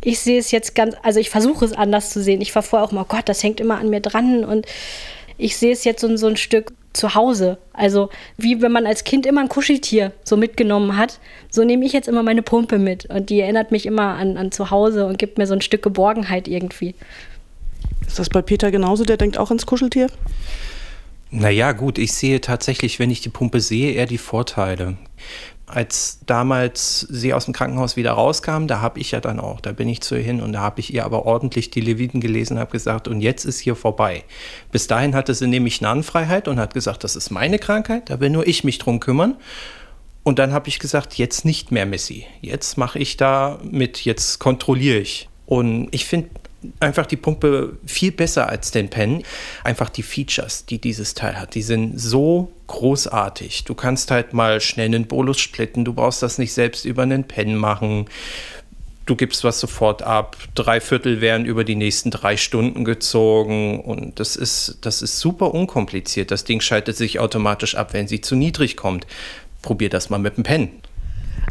Ich 0.02 0.20
sehe 0.20 0.38
es 0.38 0.50
jetzt 0.50 0.74
ganz, 0.74 0.96
also 1.02 1.20
ich 1.20 1.30
versuche 1.30 1.64
es 1.64 1.72
anders 1.72 2.10
zu 2.10 2.22
sehen. 2.22 2.40
Ich 2.40 2.54
war 2.54 2.62
vorher 2.62 2.86
auch 2.86 2.92
mal, 2.92 3.02
oh 3.02 3.06
Gott, 3.08 3.28
das 3.28 3.42
hängt 3.42 3.60
immer 3.60 3.78
an 3.78 3.90
mir 3.90 4.00
dran 4.00 4.44
und 4.44 4.66
ich 5.38 5.56
sehe 5.56 5.72
es 5.72 5.84
jetzt 5.84 6.00
so, 6.00 6.16
so 6.16 6.26
ein 6.26 6.36
Stück 6.36 6.72
zu 6.92 7.14
Hause. 7.14 7.58
Also 7.72 8.10
wie 8.36 8.62
wenn 8.62 8.72
man 8.72 8.86
als 8.86 9.04
Kind 9.04 9.26
immer 9.26 9.40
ein 9.40 9.48
Kuscheltier 9.48 10.12
so 10.22 10.36
mitgenommen 10.36 10.96
hat, 10.96 11.18
so 11.50 11.64
nehme 11.64 11.84
ich 11.84 11.92
jetzt 11.92 12.08
immer 12.08 12.22
meine 12.22 12.42
Pumpe 12.42 12.78
mit 12.78 13.06
und 13.06 13.30
die 13.30 13.40
erinnert 13.40 13.72
mich 13.72 13.86
immer 13.86 14.14
an, 14.14 14.36
an 14.36 14.52
zu 14.52 14.70
Hause 14.70 15.06
und 15.06 15.18
gibt 15.18 15.38
mir 15.38 15.46
so 15.46 15.54
ein 15.54 15.60
Stück 15.60 15.82
Geborgenheit 15.82 16.48
irgendwie. 16.48 16.94
Ist 18.06 18.18
das 18.18 18.28
bei 18.28 18.42
Peter 18.42 18.70
genauso? 18.70 19.04
Der 19.04 19.16
denkt 19.16 19.38
auch 19.38 19.50
ans 19.50 19.66
Kuscheltier? 19.66 20.08
Naja, 21.30 21.72
gut, 21.72 21.98
ich 21.98 22.12
sehe 22.12 22.40
tatsächlich, 22.40 23.00
wenn 23.00 23.10
ich 23.10 23.20
die 23.20 23.28
Pumpe 23.28 23.60
sehe, 23.60 23.92
eher 23.92 24.06
die 24.06 24.18
Vorteile. 24.18 24.96
Als 25.66 26.20
damals 26.26 27.00
sie 27.00 27.32
aus 27.32 27.46
dem 27.46 27.54
Krankenhaus 27.54 27.96
wieder 27.96 28.12
rauskam, 28.12 28.66
da 28.66 28.80
habe 28.80 29.00
ich 29.00 29.12
ja 29.12 29.20
dann 29.20 29.40
auch, 29.40 29.60
da 29.60 29.72
bin 29.72 29.88
ich 29.88 30.02
zu 30.02 30.14
ihr 30.14 30.22
hin 30.22 30.42
und 30.42 30.52
da 30.52 30.60
habe 30.60 30.80
ich 30.80 30.92
ihr 30.92 31.04
aber 31.04 31.24
ordentlich 31.24 31.70
die 31.70 31.80
Leviten 31.80 32.20
gelesen, 32.20 32.58
habe 32.58 32.70
gesagt, 32.70 33.08
und 33.08 33.22
jetzt 33.22 33.44
ist 33.44 33.60
hier 33.60 33.74
vorbei. 33.74 34.24
Bis 34.72 34.86
dahin 34.86 35.14
hatte 35.14 35.32
sie 35.32 35.46
nämlich 35.46 35.80
Nahenfreiheit 35.80 36.48
und 36.48 36.58
hat 36.58 36.74
gesagt, 36.74 37.02
das 37.02 37.16
ist 37.16 37.30
meine 37.30 37.58
Krankheit, 37.58 38.10
da 38.10 38.20
will 38.20 38.30
nur 38.30 38.46
ich 38.46 38.62
mich 38.62 38.78
drum 38.78 39.00
kümmern. 39.00 39.36
Und 40.22 40.38
dann 40.38 40.52
habe 40.52 40.68
ich 40.68 40.78
gesagt, 40.78 41.14
jetzt 41.14 41.44
nicht 41.44 41.70
mehr 41.70 41.86
Missy. 41.86 42.26
Jetzt 42.40 42.78
mache 42.78 42.98
ich 42.98 43.16
da 43.16 43.58
mit, 43.62 44.04
jetzt 44.04 44.38
kontrolliere 44.38 44.98
ich. 44.98 45.28
Und 45.46 45.88
ich 45.92 46.06
finde 46.06 46.30
einfach 46.80 47.06
die 47.06 47.16
Pumpe 47.16 47.76
viel 47.86 48.12
besser 48.12 48.48
als 48.48 48.70
den 48.70 48.88
Pen. 48.88 49.22
Einfach 49.62 49.88
die 49.90 50.02
Features, 50.02 50.66
die 50.66 50.78
dieses 50.78 51.14
Teil 51.14 51.38
hat, 51.38 51.54
die 51.54 51.62
sind 51.62 52.00
so 52.00 52.52
großartig. 52.66 53.64
Du 53.64 53.74
kannst 53.74 54.10
halt 54.10 54.32
mal 54.32 54.60
schnell 54.60 54.86
einen 54.86 55.06
Bolus 55.06 55.38
splitten, 55.38 55.84
du 55.84 55.92
brauchst 55.92 56.22
das 56.22 56.38
nicht 56.38 56.52
selbst 56.52 56.84
über 56.84 57.02
einen 57.02 57.24
Pen 57.24 57.56
machen. 57.56 58.06
Du 59.06 59.16
gibst 59.16 59.44
was 59.44 59.60
sofort 59.60 60.02
ab. 60.02 60.38
Drei 60.54 60.80
Viertel 60.80 61.20
werden 61.20 61.44
über 61.44 61.62
die 61.64 61.74
nächsten 61.74 62.10
drei 62.10 62.38
Stunden 62.38 62.86
gezogen. 62.86 63.80
Und 63.80 64.18
das 64.18 64.34
ist, 64.34 64.78
das 64.80 65.02
ist 65.02 65.20
super 65.20 65.52
unkompliziert. 65.52 66.30
Das 66.30 66.44
Ding 66.44 66.62
schaltet 66.62 66.96
sich 66.96 67.20
automatisch 67.20 67.74
ab, 67.74 67.92
wenn 67.92 68.08
sie 68.08 68.22
zu 68.22 68.34
niedrig 68.34 68.78
kommt 68.78 69.06
probier 69.64 69.88
das 69.88 70.10
mal 70.10 70.18
mit 70.18 70.36
dem 70.36 70.44
Pen. 70.44 70.70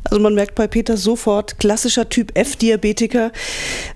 Also 0.04 0.22
man 0.22 0.36
merkt 0.36 0.56
bei 0.56 0.68
Peter 0.68 0.98
sofort, 0.98 1.60
klassischer 1.60 2.10
Typ 2.10 2.38
F-Diabetiker. 2.38 3.32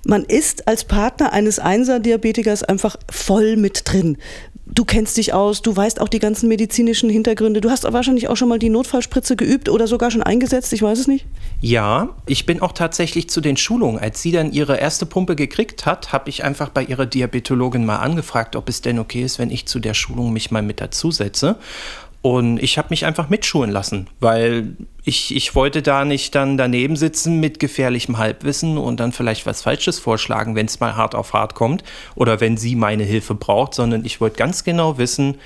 Man 0.06 0.24
ist 0.24 0.68
als 0.68 0.86
Partner 0.86 1.34
eines 1.34 1.60
Einser-Diabetikers 1.60 2.64
einfach 2.64 2.96
voll 3.12 3.58
mit 3.58 3.84
drin. 3.86 4.18
Du 4.66 4.84
kennst 4.84 5.16
dich 5.16 5.34
aus, 5.34 5.62
du 5.62 5.76
weißt 5.76 6.02
auch 6.02 6.10
die 6.10 6.20
ganzen 6.20 6.50
medizinischen 6.50 7.10
Hintergründe. 7.10 7.62
Du 7.62 7.70
hast 7.70 7.92
wahrscheinlich 7.92 8.28
auch 8.28 8.36
schon 8.36 8.50
mal 8.50 8.60
die 8.60 8.70
Notfallspritze 8.70 9.38
geübt 9.38 9.70
oder 9.70 9.88
sogar 9.88 10.12
schon 10.12 10.24
eingesetzt, 10.24 10.74
ich 10.74 10.82
weiß 10.82 11.00
es 11.00 11.08
nicht. 11.08 11.26
Ja, 11.62 12.10
ich 12.26 12.46
bin 12.46 12.62
auch 12.62 12.74
tatsächlich 12.74 13.30
zu 13.30 13.40
den 13.40 13.56
Schulungen. 13.56 13.98
Als 13.98 14.22
sie 14.22 14.32
dann 14.32 14.52
ihre 14.52 14.78
erste 14.78 15.06
Pumpe 15.06 15.36
gekriegt 15.38 15.86
hat, 15.86 16.12
habe 16.12 16.30
ich 16.30 16.44
einfach 16.44 16.70
bei 16.70 16.84
ihrer 16.84 17.06
Diabetologin 17.06 17.86
mal 17.86 17.98
angefragt, 17.98 18.56
ob 18.56 18.68
es 18.68 18.82
denn 18.82 19.00
okay 19.00 19.24
ist, 19.24 19.40
wenn 19.40 19.52
ich 19.52 19.68
zu 19.68 19.80
der 19.80 19.94
Schulung 19.94 20.34
mich 20.34 20.52
mal 20.52 20.62
mit 20.62 20.82
dazusetze. 20.82 21.58
Und 22.22 22.58
ich 22.62 22.78
habe 22.78 22.88
mich 22.90 23.06
einfach 23.06 23.30
mitschulen 23.30 23.72
lassen, 23.72 24.08
weil 24.20 24.76
ich, 25.06 25.36
ich 25.36 25.56
wollte 25.56 25.82
da 25.82 26.04
nicht 26.04 26.36
dann 26.36 26.58
daneben 26.58 26.96
sitzen 26.96 27.40
mit 27.40 27.60
gefährlichem 27.60 28.18
Halbwissen 28.18 28.78
und 28.78 29.00
dann 29.00 29.12
vielleicht 29.12 29.46
was 29.46 29.62
Falsches 29.62 30.00
vorschlagen, 30.00 30.56
wenn 30.56 30.66
es 30.66 30.80
mal 30.80 30.96
hart 30.96 31.16
auf 31.16 31.34
hart 31.34 31.54
kommt 31.56 31.84
oder 32.16 32.42
wenn 32.42 32.58
sie 32.58 32.76
meine 32.76 33.04
Hilfe 33.04 33.36
braucht, 33.36 33.74
sondern 33.76 34.04
ich 34.04 34.20
wollte 34.20 34.36
ganz 34.36 34.64
genau 34.64 34.98
wissen, 34.98 35.38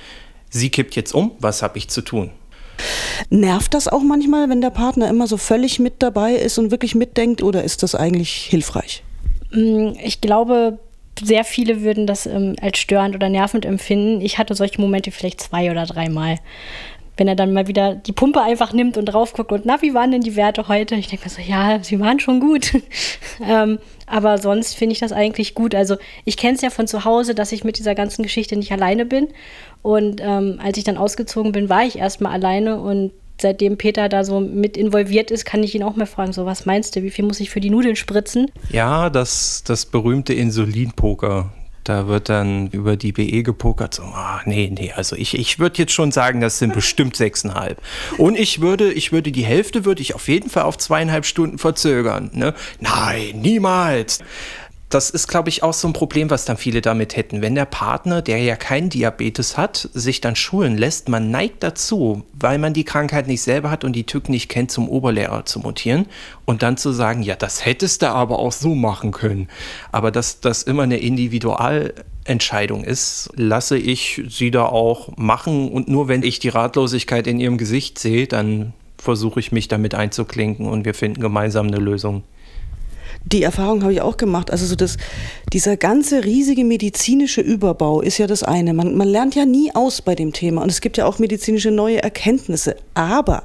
sie 0.50 0.70
kippt 0.70 0.96
jetzt 0.96 1.14
um, 1.14 1.32
was 1.38 1.62
habe 1.62 1.78
ich 1.78 1.88
zu 1.88 2.02
tun. 2.02 2.30
Nervt 3.30 3.74
das 3.74 3.86
auch 3.86 4.02
manchmal, 4.02 4.48
wenn 4.48 4.60
der 4.60 4.70
Partner 4.70 5.08
immer 5.08 5.26
so 5.26 5.36
völlig 5.36 5.78
mit 5.78 6.02
dabei 6.02 6.32
ist 6.32 6.58
und 6.58 6.70
wirklich 6.70 6.94
mitdenkt 6.94 7.42
oder 7.42 7.62
ist 7.62 7.82
das 7.82 7.94
eigentlich 7.94 8.46
hilfreich? 8.46 9.04
Mm, 9.52 9.92
ich 10.02 10.20
glaube, 10.20 10.78
sehr 11.22 11.44
viele 11.44 11.82
würden 11.82 12.06
das 12.06 12.26
ähm, 12.26 12.56
als 12.60 12.78
störend 12.78 13.14
oder 13.14 13.28
nervend 13.28 13.64
empfinden. 13.64 14.20
Ich 14.20 14.38
hatte 14.38 14.54
solche 14.54 14.80
Momente 14.80 15.10
vielleicht 15.10 15.40
zwei 15.40 15.70
oder 15.70 15.86
dreimal. 15.86 16.36
Wenn 17.16 17.28
er 17.28 17.36
dann 17.36 17.52
mal 17.52 17.68
wieder 17.68 17.94
die 17.94 18.12
Pumpe 18.12 18.40
einfach 18.40 18.72
nimmt 18.72 18.96
und 18.96 19.04
drauf 19.04 19.34
guckt 19.34 19.52
und 19.52 19.66
na, 19.66 19.82
wie 19.82 19.92
waren 19.92 20.10
denn 20.10 20.22
die 20.22 20.34
Werte 20.34 20.66
heute? 20.68 20.94
Ich 20.94 21.08
denke 21.08 21.26
mir 21.26 21.30
so, 21.30 21.42
ja, 21.42 21.78
sie 21.82 22.00
waren 22.00 22.20
schon 22.20 22.40
gut. 22.40 22.72
ähm, 23.46 23.78
aber 24.06 24.38
sonst 24.38 24.74
finde 24.74 24.94
ich 24.94 24.98
das 24.98 25.12
eigentlich 25.12 25.54
gut. 25.54 25.74
Also 25.74 25.96
ich 26.24 26.36
kenne 26.36 26.54
es 26.54 26.62
ja 26.62 26.70
von 26.70 26.86
zu 26.86 27.04
Hause, 27.04 27.34
dass 27.34 27.52
ich 27.52 27.64
mit 27.64 27.78
dieser 27.78 27.94
ganzen 27.94 28.22
Geschichte 28.22 28.56
nicht 28.56 28.72
alleine 28.72 29.04
bin. 29.04 29.28
Und 29.82 30.20
ähm, 30.22 30.58
als 30.62 30.78
ich 30.78 30.84
dann 30.84 30.96
ausgezogen 30.96 31.52
bin, 31.52 31.68
war 31.68 31.84
ich 31.84 31.98
erstmal 31.98 32.32
alleine 32.32 32.80
und 32.80 33.12
seitdem 33.42 33.76
Peter 33.76 34.08
da 34.08 34.24
so 34.24 34.40
mit 34.40 34.76
involviert 34.76 35.30
ist, 35.30 35.44
kann 35.44 35.62
ich 35.62 35.74
ihn 35.74 35.82
auch 35.82 35.96
mal 35.96 36.06
fragen, 36.06 36.32
so 36.32 36.46
was 36.46 36.64
meinst 36.64 36.96
du, 36.96 37.02
wie 37.02 37.10
viel 37.10 37.24
muss 37.24 37.40
ich 37.40 37.50
für 37.50 37.60
die 37.60 37.70
Nudeln 37.70 37.96
spritzen? 37.96 38.50
Ja, 38.70 39.10
das, 39.10 39.62
das 39.66 39.84
berühmte 39.84 40.32
Insulinpoker. 40.32 41.52
Da 41.84 42.06
wird 42.06 42.28
dann 42.28 42.68
über 42.68 42.96
die 42.96 43.10
BE 43.10 43.42
gepokert, 43.42 43.94
so, 43.94 44.04
ah, 44.04 44.40
nee, 44.44 44.72
nee, 44.72 44.92
also 44.94 45.16
ich, 45.16 45.36
ich 45.36 45.58
würde 45.58 45.78
jetzt 45.78 45.92
schon 45.92 46.12
sagen, 46.12 46.40
das 46.40 46.60
sind 46.60 46.74
bestimmt 46.74 47.16
sechseinhalb. 47.16 47.82
Und 48.18 48.38
ich 48.38 48.60
würde, 48.60 48.92
ich 48.92 49.10
würde 49.10 49.32
die 49.32 49.44
Hälfte 49.44 49.84
würde 49.84 50.00
ich 50.00 50.14
auf 50.14 50.28
jeden 50.28 50.48
Fall 50.48 50.62
auf 50.62 50.78
zweieinhalb 50.78 51.26
Stunden 51.26 51.58
verzögern. 51.58 52.30
Ne? 52.34 52.54
Nein, 52.78 53.40
niemals 53.40 54.20
das 54.94 55.08
ist, 55.08 55.26
glaube 55.26 55.48
ich, 55.48 55.62
auch 55.62 55.72
so 55.72 55.88
ein 55.88 55.94
Problem, 55.94 56.28
was 56.28 56.44
dann 56.44 56.56
viele 56.56 56.82
damit 56.82 57.16
hätten. 57.16 57.40
Wenn 57.40 57.54
der 57.54 57.64
Partner, 57.64 58.20
der 58.20 58.38
ja 58.38 58.56
keinen 58.56 58.90
Diabetes 58.90 59.56
hat, 59.56 59.88
sich 59.94 60.20
dann 60.20 60.36
schulen 60.36 60.76
lässt, 60.76 61.08
man 61.08 61.30
neigt 61.30 61.62
dazu, 61.62 62.24
weil 62.34 62.58
man 62.58 62.74
die 62.74 62.84
Krankheit 62.84 63.26
nicht 63.26 63.42
selber 63.42 63.70
hat 63.70 63.84
und 63.84 63.94
die 63.94 64.04
Tück 64.04 64.28
nicht 64.28 64.48
kennt, 64.48 64.70
zum 64.70 64.88
Oberlehrer 64.88 65.46
zu 65.46 65.60
mutieren 65.60 66.06
und 66.44 66.62
dann 66.62 66.76
zu 66.76 66.92
sagen, 66.92 67.22
ja, 67.22 67.36
das 67.36 67.64
hättest 67.64 68.02
du 68.02 68.10
aber 68.10 68.38
auch 68.38 68.52
so 68.52 68.74
machen 68.74 69.12
können. 69.12 69.48
Aber 69.92 70.10
dass 70.10 70.40
das 70.40 70.62
immer 70.62 70.82
eine 70.82 70.98
Individualentscheidung 70.98 72.84
ist, 72.84 73.30
lasse 73.34 73.78
ich 73.78 74.22
sie 74.28 74.50
da 74.50 74.66
auch 74.66 75.16
machen 75.16 75.70
und 75.70 75.88
nur 75.88 76.08
wenn 76.08 76.22
ich 76.22 76.38
die 76.38 76.50
Ratlosigkeit 76.50 77.26
in 77.26 77.40
ihrem 77.40 77.56
Gesicht 77.56 77.98
sehe, 77.98 78.26
dann 78.26 78.74
versuche 78.98 79.40
ich 79.40 79.52
mich 79.52 79.68
damit 79.68 79.94
einzuklinken 79.94 80.66
und 80.66 80.84
wir 80.84 80.94
finden 80.94 81.20
gemeinsam 81.20 81.68
eine 81.68 81.78
Lösung 81.78 82.24
die 83.24 83.42
Erfahrung 83.42 83.82
habe 83.82 83.92
ich 83.92 84.00
auch 84.00 84.16
gemacht. 84.16 84.50
Also 84.50 84.66
so 84.66 84.76
das, 84.76 84.96
dieser 85.52 85.76
ganze 85.76 86.24
riesige 86.24 86.64
medizinische 86.64 87.40
Überbau 87.40 88.00
ist 88.00 88.18
ja 88.18 88.26
das 88.26 88.42
eine. 88.42 88.74
Man, 88.74 88.96
man 88.96 89.08
lernt 89.08 89.34
ja 89.34 89.46
nie 89.46 89.74
aus 89.74 90.02
bei 90.02 90.14
dem 90.14 90.32
Thema 90.32 90.62
und 90.62 90.70
es 90.70 90.80
gibt 90.80 90.96
ja 90.96 91.06
auch 91.06 91.18
medizinische 91.18 91.70
neue 91.70 92.02
Erkenntnisse. 92.02 92.76
Aber 92.94 93.44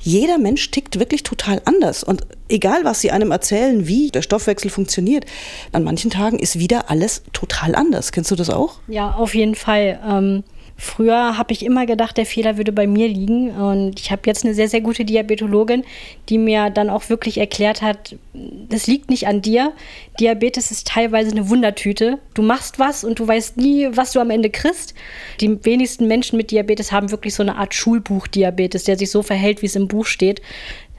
jeder 0.00 0.38
Mensch 0.38 0.70
tickt 0.70 0.98
wirklich 1.00 1.24
total 1.24 1.60
anders. 1.64 2.04
Und 2.04 2.22
egal, 2.48 2.84
was 2.84 3.00
sie 3.00 3.10
einem 3.10 3.32
erzählen, 3.32 3.88
wie 3.88 4.10
der 4.10 4.22
Stoffwechsel 4.22 4.70
funktioniert, 4.70 5.24
an 5.72 5.82
manchen 5.82 6.10
Tagen 6.10 6.38
ist 6.38 6.58
wieder 6.58 6.90
alles 6.90 7.22
total 7.32 7.74
anders. 7.74 8.12
Kennst 8.12 8.30
du 8.30 8.36
das 8.36 8.50
auch? 8.50 8.78
Ja, 8.86 9.12
auf 9.12 9.34
jeden 9.34 9.54
Fall. 9.54 10.00
Ähm 10.06 10.44
Früher 10.78 11.38
habe 11.38 11.54
ich 11.54 11.64
immer 11.64 11.86
gedacht, 11.86 12.18
der 12.18 12.26
Fehler 12.26 12.58
würde 12.58 12.70
bei 12.70 12.86
mir 12.86 13.08
liegen. 13.08 13.50
Und 13.50 13.98
ich 13.98 14.10
habe 14.10 14.22
jetzt 14.26 14.44
eine 14.44 14.52
sehr, 14.52 14.68
sehr 14.68 14.82
gute 14.82 15.06
Diabetologin, 15.06 15.84
die 16.28 16.36
mir 16.36 16.68
dann 16.68 16.90
auch 16.90 17.08
wirklich 17.08 17.38
erklärt 17.38 17.80
hat, 17.80 18.16
das 18.34 18.86
liegt 18.86 19.08
nicht 19.08 19.26
an 19.26 19.40
dir. 19.40 19.72
Diabetes 20.20 20.70
ist 20.70 20.86
teilweise 20.86 21.30
eine 21.30 21.48
Wundertüte. 21.48 22.18
Du 22.34 22.42
machst 22.42 22.78
was 22.78 23.04
und 23.04 23.18
du 23.18 23.26
weißt 23.26 23.56
nie, 23.56 23.88
was 23.92 24.12
du 24.12 24.20
am 24.20 24.28
Ende 24.28 24.50
kriegst. 24.50 24.94
Die 25.40 25.64
wenigsten 25.64 26.08
Menschen 26.08 26.36
mit 26.36 26.50
Diabetes 26.50 26.92
haben 26.92 27.10
wirklich 27.10 27.34
so 27.34 27.42
eine 27.42 27.56
Art 27.56 27.74
Schulbuch-Diabetes, 27.74 28.84
der 28.84 28.98
sich 28.98 29.10
so 29.10 29.22
verhält, 29.22 29.62
wie 29.62 29.66
es 29.66 29.76
im 29.76 29.88
Buch 29.88 30.04
steht. 30.04 30.42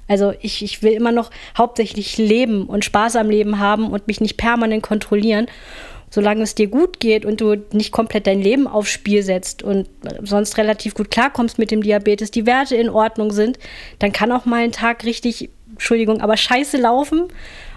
Also 0.07 0.34
ich, 0.41 0.63
ich 0.63 0.81
will 0.81 0.93
immer 0.93 1.12
noch 1.12 1.29
hauptsächlich 1.55 2.17
leben 2.17 2.65
und 2.65 2.86
Spaß 2.86 3.17
am 3.17 3.29
Leben 3.29 3.60
haben 3.60 3.91
und 3.91 4.07
mich 4.07 4.22
nicht 4.22 4.38
permanent 4.38 4.81
kontrollieren 4.81 5.48
solange 6.10 6.44
es 6.44 6.56
dir 6.56 6.68
gut 6.68 7.00
geht 7.00 7.26
und 7.26 7.42
du 7.42 7.56
nicht 7.74 7.92
komplett 7.92 8.28
dein 8.28 8.42
Leben 8.42 8.68
aufs 8.68 8.92
Spiel 8.92 9.24
setzt 9.24 9.64
und 9.64 9.90
sonst 10.24 10.58
relativ 10.58 10.94
gut 10.94 11.12
klarkommst 11.12 11.60
mit 11.60 11.72
dem 11.72 11.82
Diabetes, 11.82 12.32
die 12.32 12.46
Werte 12.46 12.76
in 12.76 12.90
Ordnung 12.90 13.32
sind, 13.32 13.60
dann 14.00 14.14
kann 14.14 14.32
auch 14.32 14.46
mal 14.46 14.64
ein 14.64 14.72
Tag 14.72 15.04
richtig, 15.04 15.50
Entschuldigung, 15.72 16.22
aber 16.22 16.38
scheiße 16.38 16.78
laufen 16.78 17.28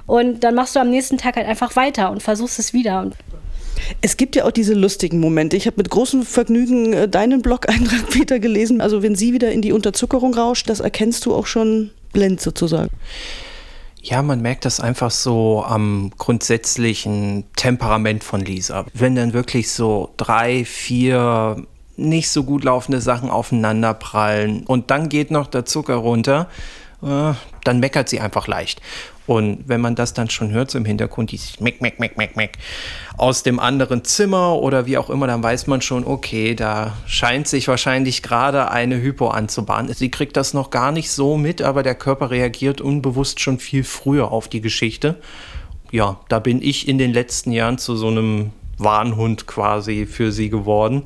und 0.07 0.45
dann 0.45 0.55
machst 0.55 0.77
du 0.77 0.81
am 0.81 0.91
nächsten 0.91 1.19
Tag 1.19 1.37
halt 1.37 1.47
einfach 1.47 1.77
weiter 1.77 2.11
und 2.11 2.23
versuchst 2.23 2.59
es 2.59 2.73
wieder. 2.73 3.11
Es 4.01 4.17
gibt 4.17 4.37
ja 4.37 4.45
auch 4.45 4.51
diese 4.51 4.75
lustigen 4.75 5.21
Momente. 5.21 5.57
Ich 5.57 5.67
habe 5.67 5.77
mit 5.79 5.91
großem 5.91 6.23
Vergnügen 6.23 6.93
äh, 6.93 7.09
deinen 7.09 7.43
Blog-Eintrag, 7.43 8.09
Peter, 8.11 8.39
gelesen. 8.39 8.81
Also 8.81 9.03
wenn 9.03 9.15
sie 9.15 9.33
wieder 9.33 9.51
in 9.51 9.63
die 9.63 9.73
Unterzuckerung 9.73 10.35
rauscht, 10.35 10.69
das 10.69 10.81
erkennst 10.81 11.27
du 11.27 11.35
auch 11.35 11.47
schon 11.47 11.91
blind 12.13 12.41
sozusagen. 12.41 12.91
Ja, 14.03 14.23
man 14.23 14.41
merkt 14.41 14.65
das 14.65 14.81
einfach 14.81 15.11
so 15.11 15.63
am 15.65 16.11
grundsätzlichen 16.17 17.45
Temperament 17.55 18.25
von 18.25 18.41
Lisa. 18.41 18.87
Wenn 18.95 19.15
dann 19.15 19.33
wirklich 19.35 19.71
so 19.71 20.15
drei, 20.17 20.65
vier 20.65 21.67
nicht 21.97 22.31
so 22.31 22.45
gut 22.45 22.65
laufende 22.65 23.01
Sachen 23.03 23.29
aufeinander 23.29 23.93
prallen 23.93 24.65
und 24.65 24.91
dann 24.91 25.11
geht 25.11 25.31
noch 25.31 25.47
der 25.49 25.67
Zucker 25.67 25.97
runter, 25.97 26.49
äh, 27.03 27.35
dann 27.65 27.81
meckert 27.81 28.09
sie 28.09 28.21
einfach 28.21 28.47
leicht. 28.47 28.81
Und 29.27 29.69
wenn 29.69 29.81
man 29.81 29.95
das 29.95 30.13
dann 30.13 30.29
schon 30.29 30.51
hört, 30.51 30.71
so 30.71 30.79
im 30.79 30.85
Hintergrund, 30.85 31.31
dieses 31.31 31.61
Meck, 31.61 31.81
Meck, 31.81 32.01
Meck, 32.01 32.17
Meck, 32.17 32.37
Meck, 32.37 32.59
aus 33.17 33.43
dem 33.43 33.61
anderen 33.61 34.03
Zimmer 34.05 34.57
oder 34.57 34.87
wie 34.87 34.99
auch 34.99 35.11
immer, 35.11 35.27
dann 35.27 35.43
weiß 35.43 35.67
man 35.67 35.83
schon, 35.83 36.05
okay, 36.05 36.55
da 36.55 36.97
scheint 37.07 37.47
sich 37.47 37.69
wahrscheinlich 37.69 38.23
gerade 38.23 38.71
eine 38.71 39.01
Hypo 39.01 39.29
anzubahnen. 39.29 39.93
Sie 39.93 40.11
kriegt 40.11 40.37
das 40.37 40.53
noch 40.55 40.71
gar 40.71 40.91
nicht 40.91 41.11
so 41.11 41.37
mit, 41.37 41.63
aber 41.63 41.83
der 41.83 41.95
Körper 41.95 42.31
reagiert 42.31 42.81
unbewusst 42.81 43.41
schon 43.41 43.59
viel 43.59 43.85
früher 43.85 44.33
auf 44.33 44.49
die 44.49 44.61
Geschichte. 44.61 45.17
Ja, 45.93 46.19
da 46.29 46.39
bin 46.39 46.63
ich 46.63 46.89
in 46.89 46.99
den 46.99 47.13
letzten 47.13 47.53
Jahren 47.53 47.79
zu 47.79 47.97
so 47.97 48.09
einem 48.09 48.51
Warnhund 48.79 49.47
quasi 49.47 50.07
für 50.07 50.33
sie 50.33 50.51
geworden. 50.51 51.03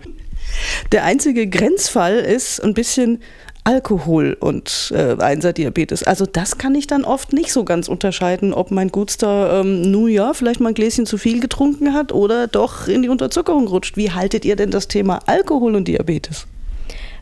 Der 0.92 1.04
einzige 1.04 1.46
Grenzfall 1.46 2.16
ist 2.16 2.60
ein 2.60 2.74
bisschen 2.74 3.20
Alkohol 3.64 4.36
und 4.38 4.92
äh, 4.94 5.16
Einser-Diabetes. 5.18 6.02
Also 6.02 6.26
das 6.26 6.58
kann 6.58 6.74
ich 6.74 6.86
dann 6.86 7.04
oft 7.04 7.32
nicht 7.32 7.50
so 7.50 7.64
ganz 7.64 7.88
unterscheiden, 7.88 8.52
ob 8.52 8.70
mein 8.70 8.90
Gutster 8.90 9.60
ähm, 9.60 9.90
nun 9.90 10.10
ja 10.10 10.34
vielleicht 10.34 10.60
mal 10.60 10.68
ein 10.68 10.74
Gläschen 10.74 11.06
zu 11.06 11.16
viel 11.16 11.40
getrunken 11.40 11.94
hat 11.94 12.12
oder 12.12 12.46
doch 12.46 12.88
in 12.88 13.02
die 13.02 13.08
Unterzuckerung 13.08 13.66
rutscht. 13.66 13.96
Wie 13.96 14.10
haltet 14.10 14.44
ihr 14.44 14.56
denn 14.56 14.70
das 14.70 14.86
Thema 14.86 15.20
Alkohol 15.26 15.76
und 15.76 15.88
Diabetes? 15.88 16.46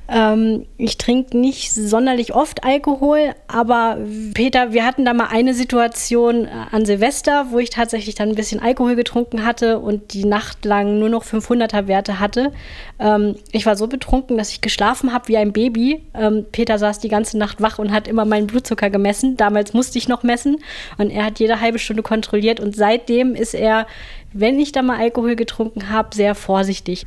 Ähm, 0.08 0.66
ich 0.78 0.98
trinke 0.98 1.38
nicht 1.38 1.72
sonderlich 1.72 2.34
oft 2.34 2.64
Alkohol, 2.64 3.34
aber 3.46 3.98
Peter, 4.34 4.72
wir 4.72 4.84
hatten 4.84 5.04
da 5.04 5.14
mal 5.14 5.28
eine 5.30 5.54
Situation 5.54 6.46
äh, 6.46 6.50
an 6.70 6.84
Silvester, 6.84 7.46
wo 7.50 7.58
ich 7.58 7.70
tatsächlich 7.70 8.16
dann 8.16 8.30
ein 8.30 8.34
bisschen 8.34 8.60
Alkohol 8.60 8.96
getrunken 8.96 9.44
hatte 9.44 9.78
und 9.78 10.12
die 10.12 10.24
Nacht 10.24 10.64
lang 10.64 10.98
nur 10.98 11.08
noch 11.08 11.24
500er 11.24 11.86
Werte 11.86 12.18
hatte. 12.18 12.52
Ähm, 12.98 13.36
ich 13.52 13.64
war 13.64 13.76
so 13.76 13.86
betrunken, 13.86 14.36
dass 14.36 14.50
ich 14.50 14.60
geschlafen 14.60 15.12
habe 15.12 15.28
wie 15.28 15.36
ein 15.36 15.52
Baby. 15.52 16.02
Ähm, 16.14 16.46
Peter 16.50 16.78
saß 16.78 16.98
die 16.98 17.08
ganze 17.08 17.38
Nacht 17.38 17.62
wach 17.62 17.78
und 17.78 17.92
hat 17.92 18.08
immer 18.08 18.24
meinen 18.24 18.48
Blutzucker 18.48 18.90
gemessen. 18.90 19.36
Damals 19.36 19.72
musste 19.72 19.98
ich 19.98 20.08
noch 20.08 20.24
messen 20.24 20.58
und 20.98 21.10
er 21.10 21.26
hat 21.26 21.38
jede 21.38 21.60
halbe 21.60 21.78
Stunde 21.78 22.02
kontrolliert 22.02 22.58
und 22.58 22.74
seitdem 22.74 23.34
ist 23.34 23.54
er 23.54 23.86
wenn 24.32 24.58
ich 24.58 24.72
da 24.72 24.82
mal 24.82 24.98
Alkohol 24.98 25.36
getrunken 25.36 25.90
habe, 25.90 26.14
sehr 26.14 26.34
vorsichtig. 26.34 27.06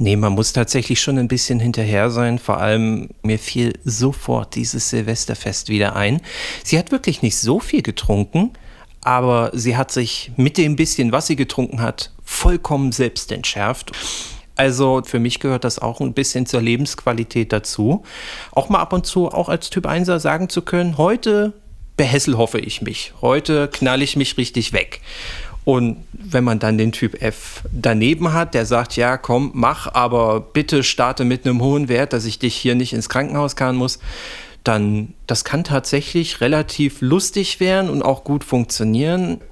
Nee, 0.00 0.14
man 0.14 0.32
muss 0.34 0.52
tatsächlich 0.52 1.00
schon 1.00 1.18
ein 1.18 1.26
bisschen 1.26 1.58
hinterher 1.58 2.10
sein. 2.10 2.38
Vor 2.38 2.58
allem, 2.58 3.08
mir 3.22 3.38
fiel 3.38 3.72
sofort 3.84 4.54
dieses 4.54 4.90
Silvesterfest 4.90 5.68
wieder 5.68 5.96
ein. 5.96 6.20
Sie 6.62 6.78
hat 6.78 6.92
wirklich 6.92 7.20
nicht 7.20 7.36
so 7.36 7.58
viel 7.58 7.82
getrunken, 7.82 8.52
aber 9.02 9.50
sie 9.54 9.76
hat 9.76 9.90
sich 9.90 10.30
mit 10.36 10.56
dem 10.56 10.76
bisschen, 10.76 11.10
was 11.10 11.26
sie 11.26 11.34
getrunken 11.34 11.82
hat, 11.82 12.12
vollkommen 12.22 12.92
selbst 12.92 13.32
entschärft. 13.32 13.90
Also 14.54 15.02
für 15.04 15.18
mich 15.18 15.40
gehört 15.40 15.64
das 15.64 15.80
auch 15.80 16.00
ein 16.00 16.14
bisschen 16.14 16.46
zur 16.46 16.62
Lebensqualität 16.62 17.52
dazu. 17.52 18.04
Auch 18.52 18.68
mal 18.68 18.80
ab 18.80 18.92
und 18.92 19.04
zu, 19.04 19.28
auch 19.28 19.48
als 19.48 19.68
Typ 19.70 19.86
1er 19.86 20.20
sagen 20.20 20.48
zu 20.48 20.62
können, 20.62 20.96
heute 20.96 21.54
behesselhoffe 21.96 22.60
ich 22.60 22.82
mich. 22.82 23.12
Heute 23.20 23.68
knall 23.68 24.02
ich 24.02 24.16
mich 24.16 24.38
richtig 24.38 24.72
weg. 24.72 25.00
Und 25.68 26.06
wenn 26.14 26.44
man 26.44 26.60
dann 26.60 26.78
den 26.78 26.92
Typ 26.92 27.20
F 27.20 27.62
daneben 27.70 28.32
hat, 28.32 28.54
der 28.54 28.64
sagt, 28.64 28.96
ja, 28.96 29.18
komm, 29.18 29.50
mach, 29.52 29.92
aber 29.92 30.40
bitte 30.40 30.82
starte 30.82 31.26
mit 31.26 31.44
einem 31.44 31.60
hohen 31.60 31.90
Wert, 31.90 32.14
dass 32.14 32.24
ich 32.24 32.38
dich 32.38 32.54
hier 32.54 32.74
nicht 32.74 32.94
ins 32.94 33.10
Krankenhaus 33.10 33.54
karren 33.54 33.76
muss, 33.76 33.98
dann 34.64 35.12
das 35.26 35.44
kann 35.44 35.64
tatsächlich 35.64 36.40
relativ 36.40 37.02
lustig 37.02 37.60
werden 37.60 37.90
und 37.90 38.00
auch 38.00 38.24
gut 38.24 38.44
funktionieren. 38.44 39.42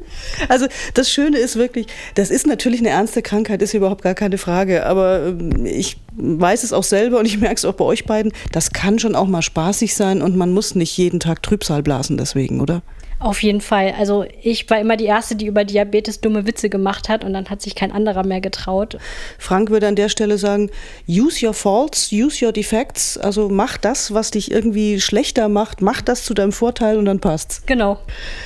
Also 0.48 0.68
das 0.94 1.10
Schöne 1.10 1.36
ist 1.36 1.56
wirklich, 1.56 1.86
das 2.14 2.30
ist 2.30 2.46
natürlich 2.46 2.80
eine 2.80 2.88
ernste 2.88 3.20
Krankheit, 3.20 3.60
ist 3.60 3.74
überhaupt 3.74 4.00
gar 4.00 4.14
keine 4.14 4.38
Frage, 4.38 4.86
aber 4.86 5.26
ähm, 5.26 5.66
ich 5.66 5.98
weiß 6.16 6.64
es 6.64 6.72
auch 6.72 6.84
selber 6.84 7.18
und 7.18 7.26
ich 7.26 7.36
merke 7.36 7.56
es 7.56 7.66
auch 7.66 7.74
bei 7.74 7.84
euch 7.84 8.06
beiden, 8.06 8.32
das 8.52 8.70
kann 8.70 8.98
schon 8.98 9.16
auch 9.16 9.26
mal 9.26 9.42
spaßig 9.42 9.94
sein 9.94 10.22
und 10.22 10.34
man 10.34 10.54
muss 10.54 10.76
nicht 10.76 10.96
jeden 10.96 11.20
Tag 11.20 11.42
Trübsal 11.42 11.82
blasen 11.82 12.16
deswegen, 12.16 12.62
oder? 12.62 12.80
Auf 13.18 13.42
jeden 13.42 13.60
Fall. 13.60 13.94
Also 13.98 14.26
ich 14.42 14.68
war 14.68 14.78
immer 14.78 14.96
die 14.96 15.06
Erste, 15.06 15.36
die 15.36 15.46
über 15.46 15.64
Diabetes 15.64 16.20
dumme 16.20 16.46
Witze 16.46 16.68
gemacht 16.68 17.08
hat 17.08 17.24
und 17.24 17.32
dann 17.32 17.48
hat 17.48 17.62
sich 17.62 17.74
kein 17.74 17.90
anderer 17.90 18.26
mehr 18.26 18.40
getraut. 18.40 18.98
Frank 19.38 19.70
würde 19.70 19.88
an 19.88 19.96
der 19.96 20.08
Stelle 20.08 20.36
sagen, 20.36 20.70
use 21.08 21.44
your 21.44 21.54
faults, 21.54 22.12
use 22.12 22.44
your 22.44 22.52
defects. 22.52 23.16
Also 23.16 23.48
mach 23.48 23.78
das, 23.78 24.12
was 24.12 24.30
dich 24.32 24.50
irgendwie 24.50 25.00
schlechter 25.00 25.48
macht, 25.48 25.80
mach 25.80 26.02
das 26.02 26.24
zu 26.24 26.34
deinem 26.34 26.52
Vorteil 26.52 26.98
und 26.98 27.06
dann 27.06 27.20
passt's. 27.20 27.62
Genau. 27.64 27.98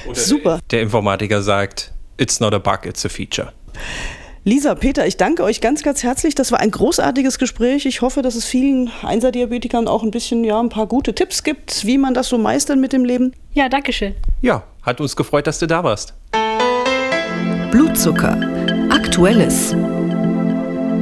Oder 0.07 0.21
Super. 0.21 0.61
Der 0.71 0.83
Informatiker 0.83 1.43
sagt, 1.43 1.93
it's 2.17 2.39
not 2.39 2.55
a 2.55 2.59
bug, 2.59 2.87
it's 2.87 3.05
a 3.05 3.09
feature. 3.09 3.53
Lisa, 4.43 4.75
Peter, 4.75 5.07
ich 5.07 5.19
danke 5.19 5.43
euch 5.45 5.61
ganz, 5.61 5.83
ganz 5.83 6.03
herzlich. 6.03 6.35
Das 6.35 6.51
war 6.51 6.61
ein 6.61 6.71
großartiges 6.71 7.39
Gespräch. 7.39 7.85
Ich 7.85 8.01
hoffe, 8.01 8.23
dass 8.23 8.35
es 8.37 8.47
vielen 8.47 8.91
Einserdiabetikern 9.03 9.87
auch 9.87 10.03
ein 10.03 10.11
bisschen, 10.11 10.45
ja, 10.45 10.59
ein 10.59 10.71
paar 10.71 10.87
gute 10.87 11.15
Tipps 11.15 11.43
gibt, 11.43 11.85
wie 11.85 11.99
man 11.99 12.15
das 12.15 12.31
so 12.31 12.39
meistern 12.39 12.81
mit 12.81 12.95
dem 12.95 13.05
Leben. 13.05 13.35
Ja, 13.53 13.69
danke 13.69 13.93
schön. 13.93 14.15
Ja, 14.41 14.63
hat 14.83 15.01
uns 15.03 15.15
gefreut, 15.15 15.47
dass 15.47 15.59
du 15.59 15.67
da 15.67 15.85
warst. 15.85 16.15
Blutzucker. 17.71 18.41
Aktuelles. 18.89 19.75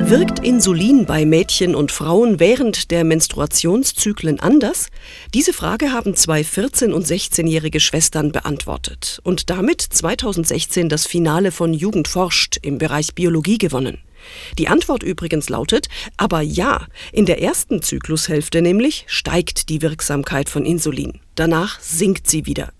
Wirkt 0.09 0.39
Insulin 0.39 1.05
bei 1.05 1.27
Mädchen 1.27 1.75
und 1.75 1.93
Frauen 1.93 2.41
während 2.41 2.91
der 2.91 3.05
Menstruationszyklen 3.05 4.41
anders? 4.41 4.89
Diese 5.35 5.53
Frage 5.53 5.93
haben 5.93 6.17
zwei 6.17 6.41
14- 6.41 6.93
und 6.93 7.07
16-jährige 7.07 7.79
Schwestern 7.79 8.33
beantwortet 8.33 9.21
und 9.23 9.51
damit 9.51 9.83
2016 9.83 10.89
das 10.89 11.07
Finale 11.07 11.53
von 11.53 11.75
Jugend 11.75 12.09
forscht 12.09 12.57
im 12.63 12.79
Bereich 12.79 13.15
Biologie 13.15 13.59
gewonnen. 13.59 13.99
Die 14.57 14.69
Antwort 14.69 15.03
übrigens 15.03 15.51
lautet, 15.51 15.89
aber 16.17 16.41
ja, 16.41 16.87
in 17.13 17.27
der 17.27 17.43
ersten 17.43 17.83
Zyklushälfte 17.83 18.63
nämlich 18.63 19.05
steigt 19.09 19.69
die 19.69 19.83
Wirksamkeit 19.83 20.49
von 20.49 20.65
Insulin. 20.65 21.21
Danach 21.35 21.81
sinkt 21.81 22.31
sie 22.31 22.47
wieder. 22.47 22.73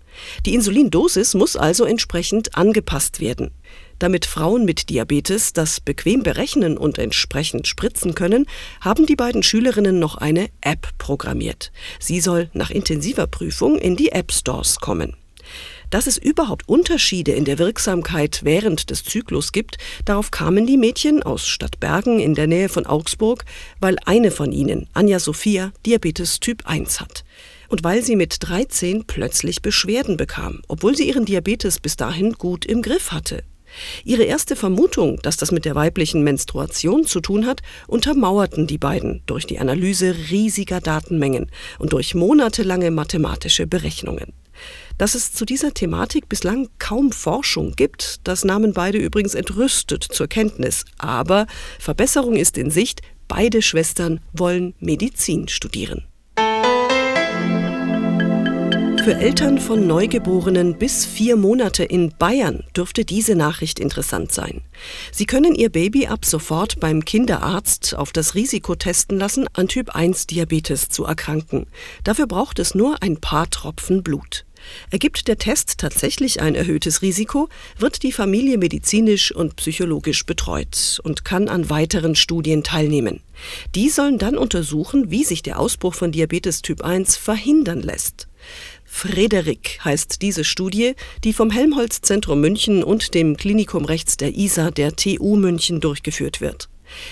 Die 0.47 0.55
Insulindosis 0.55 1.35
muss 1.35 1.55
also 1.55 1.85
entsprechend 1.85 2.55
angepasst 2.55 3.19
werden. 3.19 3.51
Damit 3.99 4.25
Frauen 4.25 4.63
mit 4.63 4.89
Diabetes 4.89 5.51
das 5.51 5.81
bequem 5.81 6.23
berechnen 6.23 6.77
und 6.77 6.97
entsprechend 6.97 7.67
spritzen 7.67 8.15
können, 8.15 8.45
haben 8.79 9.05
die 9.05 9.17
beiden 9.17 9.43
Schülerinnen 9.43 9.99
noch 9.99 10.15
eine 10.15 10.49
App 10.61 10.87
programmiert. 10.97 11.73
Sie 11.99 12.21
soll 12.21 12.49
nach 12.53 12.71
intensiver 12.71 13.27
Prüfung 13.27 13.77
in 13.77 13.97
die 13.97 14.13
App 14.13 14.31
Stores 14.31 14.79
kommen. 14.79 15.15
Dass 15.89 16.07
es 16.07 16.17
überhaupt 16.17 16.69
Unterschiede 16.69 17.31
in 17.31 17.45
der 17.45 17.57
Wirksamkeit 17.57 18.41
während 18.43 18.89
des 18.89 19.03
Zyklus 19.03 19.51
gibt, 19.51 19.77
darauf 20.05 20.31
kamen 20.31 20.67
die 20.67 20.77
Mädchen 20.77 21.23
aus 21.23 21.47
Stadtbergen 21.47 22.19
in 22.19 22.35
der 22.35 22.47
Nähe 22.47 22.69
von 22.69 22.85
Augsburg, 22.85 23.43
weil 23.79 23.97
eine 24.05 24.31
von 24.31 24.51
ihnen, 24.51 24.87
Anja 24.93 25.19
Sophia, 25.19 25.71
Diabetes 25.85 26.39
Typ 26.39 26.67
1 26.67 27.01
hat. 27.01 27.23
Und 27.69 27.83
weil 27.83 28.03
sie 28.03 28.15
mit 28.15 28.37
13 28.39 29.05
plötzlich 29.07 29.61
Beschwerden 29.61 30.15
bekam, 30.15 30.61
obwohl 30.67 30.95
sie 30.95 31.07
ihren 31.07 31.25
Diabetes 31.25 31.79
bis 31.79 31.97
dahin 31.97 32.33
gut 32.33 32.65
im 32.65 32.81
Griff 32.81 33.11
hatte. 33.11 33.43
Ihre 34.03 34.23
erste 34.23 34.55
Vermutung, 34.55 35.19
dass 35.21 35.37
das 35.37 35.51
mit 35.51 35.65
der 35.65 35.75
weiblichen 35.75 36.23
Menstruation 36.23 37.05
zu 37.05 37.19
tun 37.19 37.45
hat, 37.45 37.61
untermauerten 37.87 38.67
die 38.67 38.77
beiden 38.77 39.21
durch 39.25 39.45
die 39.45 39.59
Analyse 39.59 40.15
riesiger 40.29 40.81
Datenmengen 40.81 41.51
und 41.77 41.93
durch 41.93 42.15
monatelange 42.15 42.91
mathematische 42.91 43.67
Berechnungen. 43.67 44.33
Dass 44.97 45.15
es 45.15 45.31
zu 45.31 45.45
dieser 45.45 45.73
Thematik 45.73 46.27
bislang 46.27 46.67
kaum 46.79 47.11
Forschung 47.11 47.73
gibt, 47.75 48.19
das 48.25 48.43
nahmen 48.43 48.73
beide 48.73 48.97
übrigens 48.97 49.33
entrüstet 49.33 50.03
zur 50.03 50.27
Kenntnis. 50.27 50.83
Aber 50.97 51.47
Verbesserung 51.79 52.35
ist 52.35 52.57
in 52.57 52.69
Sicht, 52.69 53.01
beide 53.29 53.61
Schwestern 53.61 54.19
wollen 54.33 54.73
Medizin 54.79 55.47
studieren. 55.47 56.08
Für 59.03 59.15
Eltern 59.15 59.59
von 59.59 59.87
Neugeborenen 59.87 60.77
bis 60.77 61.05
vier 61.05 61.37
Monate 61.37 61.85
in 61.85 62.13
Bayern 62.19 62.65
dürfte 62.75 63.05
diese 63.05 63.33
Nachricht 63.33 63.79
interessant 63.79 64.33
sein. 64.33 64.61
Sie 65.11 65.25
können 65.25 65.55
ihr 65.55 65.69
Baby 65.69 66.07
ab 66.07 66.25
sofort 66.25 66.81
beim 66.81 67.05
Kinderarzt 67.05 67.95
auf 67.95 68.11
das 68.11 68.35
Risiko 68.35 68.75
testen 68.75 69.17
lassen, 69.17 69.47
an 69.53 69.69
Typ 69.69 69.95
1 69.95 70.27
Diabetes 70.27 70.89
zu 70.89 71.05
erkranken. 71.05 71.67
Dafür 72.03 72.27
braucht 72.27 72.59
es 72.59 72.75
nur 72.75 73.01
ein 73.01 73.17
paar 73.17 73.49
Tropfen 73.49 74.03
Blut. 74.03 74.45
Ergibt 74.91 75.27
der 75.27 75.37
Test 75.37 75.77
tatsächlich 75.77 76.41
ein 76.41 76.53
erhöhtes 76.53 77.01
Risiko, 77.01 77.47
wird 77.77 78.03
die 78.03 78.11
Familie 78.11 78.57
medizinisch 78.57 79.33
und 79.33 79.55
psychologisch 79.55 80.25
betreut 80.25 80.99
und 81.03 81.23
kann 81.23 81.47
an 81.47 81.69
weiteren 81.69 82.15
Studien 82.15 82.63
teilnehmen. 82.63 83.21
Die 83.75 83.89
sollen 83.89 84.17
dann 84.17 84.37
untersuchen, 84.37 85.09
wie 85.09 85.23
sich 85.23 85.41
der 85.41 85.59
Ausbruch 85.59 85.95
von 85.95 86.11
Diabetes 86.11 86.61
Typ 86.61 86.83
1 86.83 87.15
verhindern 87.15 87.81
lässt. 87.81 88.27
Frederik 88.91 89.79
heißt 89.85 90.21
diese 90.21 90.43
Studie, 90.43 90.93
die 91.23 91.31
vom 91.31 91.51
Helmholtz-Zentrum 91.51 92.41
München 92.41 92.83
und 92.83 93.13
dem 93.13 93.37
Klinikum 93.37 93.85
Rechts 93.85 94.17
der 94.17 94.35
ISA 94.35 94.71
der 94.71 94.95
TU 94.95 95.37
München 95.37 95.79
durchgeführt 95.79 96.41
wird. 96.41 96.69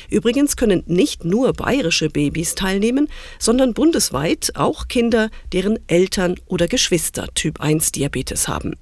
Übrigens 0.10 0.58
können 0.58 0.84
nicht 0.88 1.24
nur 1.24 1.54
bayerische 1.54 2.10
Babys 2.10 2.56
teilnehmen, 2.56 3.08
sondern 3.40 3.74
bundesweit 3.74 4.52
auch 4.56 4.88
Kinder, 4.90 5.30
deren 5.54 5.80
Eltern 5.88 6.36
oder 6.48 6.68
Geschwister 6.68 7.28
Typ 7.36 7.62
1 7.62 7.94
Diabetes 7.94 8.48
haben. 8.48 8.76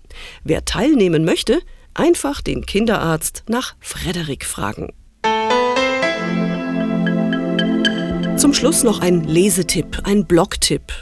Wer 0.43 0.65
teilnehmen 0.65 1.25
möchte, 1.25 1.59
einfach 1.93 2.41
den 2.41 2.65
Kinderarzt 2.65 3.43
nach 3.49 3.75
Frederik 3.81 4.45
fragen. 4.45 4.93
Zum 8.37 8.53
Schluss 8.53 8.83
noch 8.83 8.99
ein 8.99 9.25
Lesetipp, 9.25 9.99
ein 10.05 10.25
Blogtipp. 10.25 10.93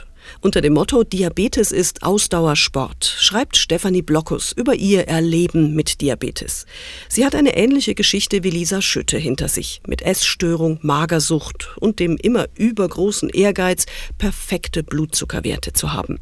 Unter 0.41 0.62
dem 0.62 0.73
Motto 0.73 1.03
Diabetes 1.03 1.71
ist 1.71 2.03
Ausdauersport 2.03 3.05
schreibt 3.05 3.57
Stefanie 3.57 4.01
Blockus 4.01 4.51
über 4.51 4.75
ihr 4.75 5.07
Erleben 5.07 5.73
mit 5.75 6.01
Diabetes. 6.01 6.65
Sie 7.09 7.25
hat 7.25 7.36
eine 7.36 7.55
ähnliche 7.55 7.95
Geschichte 7.95 8.43
wie 8.43 8.49
Lisa 8.49 8.81
Schütte 8.81 9.17
hinter 9.17 9.47
sich, 9.47 9.81
mit 9.88 10.01
Essstörung, 10.01 10.79
Magersucht 10.81 11.75
und 11.79 11.99
dem 11.99 12.17
immer 12.17 12.47
übergroßen 12.55 13.29
Ehrgeiz, 13.29 13.86
perfekte 14.17 14.83
Blutzuckerwerte 14.83 15.73
zu 15.73 15.93
haben. 15.93 16.19